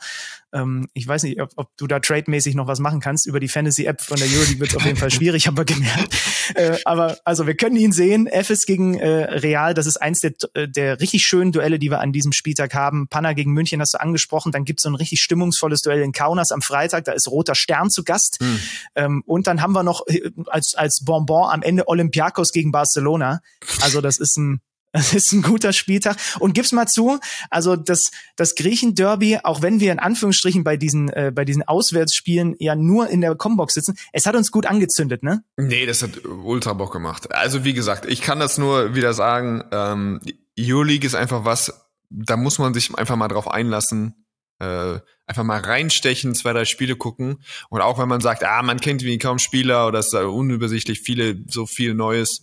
[0.52, 3.26] Ähm, ich weiß nicht, ob, ob du da trademäßig noch was machen kannst.
[3.26, 6.14] Über die Fantasy-App von der Euroleague wird es auf jeden Fall schwierig, haben wir gemerkt.
[6.54, 8.26] Äh, aber also wir können ihn sehen.
[8.26, 12.00] FS gegen äh, Real, das ist eins der, äh, der richtig schönen Duelle, die wir
[12.00, 13.08] an diesem Spieltag haben.
[13.08, 14.52] Panna gegen München hast du angesprochen.
[14.52, 17.04] Dann gibt's so ein richtig stimmungsvolles Duell in Kaunas am Freitag.
[17.04, 18.38] Da ist Roter Stern zu Gast.
[18.40, 18.60] Hm.
[18.94, 23.40] Ähm, und dann haben wir noch äh, als, als Bonbon am Ende Olympiakos gegen Barcelona.
[23.80, 24.60] Also das ist ein
[24.92, 26.16] das ist ein guter Spieltag.
[26.40, 31.08] Und gib's mal zu, also das, das Griechen-Derby, auch wenn wir in Anführungsstrichen bei diesen,
[31.10, 35.22] äh, bei diesen Auswärtsspielen ja nur in der Combox sitzen, es hat uns gut angezündet,
[35.22, 35.44] ne?
[35.56, 37.32] Nee, das hat ultra Bock gemacht.
[37.32, 40.20] Also wie gesagt, ich kann das nur wieder sagen, ähm,
[40.58, 41.72] Euroleague ist einfach was,
[42.10, 44.26] da muss man sich einfach mal drauf einlassen.
[44.58, 47.42] Äh, einfach mal reinstechen, zwei, drei Spiele gucken.
[47.70, 51.00] Und auch wenn man sagt, ah, man kennt wie kaum Spieler oder es ist unübersichtlich
[51.00, 52.42] viele, so viel Neues,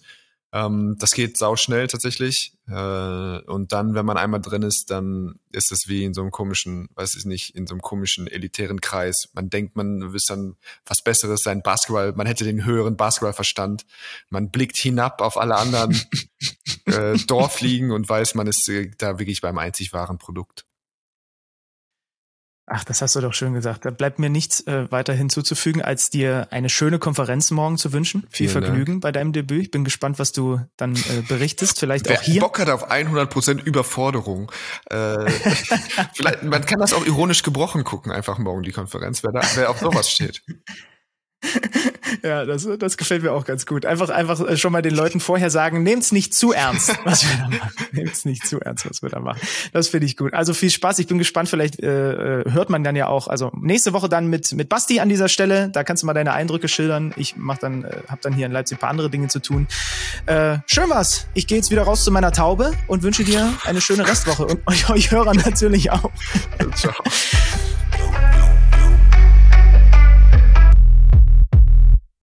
[0.54, 2.54] ähm, das geht sau schnell tatsächlich.
[2.68, 6.32] Äh, und dann, wenn man einmal drin ist, dann ist es wie in so einem
[6.32, 9.30] komischen, weiß ich nicht, in so einem komischen elitären Kreis.
[9.34, 13.86] Man denkt, man wüsste dann was Besseres sein Basketball, man hätte den höheren Basketballverstand.
[14.30, 16.00] Man blickt hinab auf alle anderen
[16.86, 20.67] äh, Dorfliegen und weiß, man ist äh, da wirklich beim einzig wahren Produkt.
[22.70, 23.86] Ach, das hast du doch schön gesagt.
[23.86, 28.28] Da bleibt mir nichts äh, weiter hinzuzufügen, als dir eine schöne Konferenz morgen zu wünschen.
[28.30, 29.04] Viel Vielen Vergnügen Dank.
[29.04, 29.62] bei deinem Debüt.
[29.62, 31.80] Ich bin gespannt, was du dann äh, berichtest.
[31.80, 32.42] Vielleicht Wer auch hier.
[32.42, 34.52] Bock hat auf 100% Überforderung.
[34.90, 35.30] Äh,
[36.14, 39.70] vielleicht, man kann das auch ironisch gebrochen gucken, einfach morgen die Konferenz, wer, da, wer
[39.70, 40.44] auf sowas steht.
[42.24, 43.86] ja, das, das gefällt mir auch ganz gut.
[43.86, 47.38] Einfach, einfach äh, schon mal den Leuten vorher sagen, nehmt's nicht zu ernst, was wir
[47.38, 47.88] da machen.
[47.92, 49.40] nehmt's nicht zu ernst, was wir da machen.
[49.72, 50.34] Das finde ich gut.
[50.34, 51.00] Also viel Spaß.
[51.00, 51.50] Ich bin gespannt.
[51.50, 53.28] Vielleicht äh, äh, hört man dann ja auch.
[53.28, 55.70] Also nächste Woche dann mit mit Basti an dieser Stelle.
[55.70, 57.14] Da kannst du mal deine Eindrücke schildern.
[57.18, 59.68] Ich mach dann, äh, habe dann hier in Leipzig ein paar andere Dinge zu tun.
[60.26, 61.28] Äh, schön was.
[61.34, 64.68] Ich gehe jetzt wieder raus zu meiner Taube und wünsche dir eine schöne Restwoche und
[64.68, 66.12] euch, euch Hörern natürlich auch.
[66.76, 66.94] Ciao.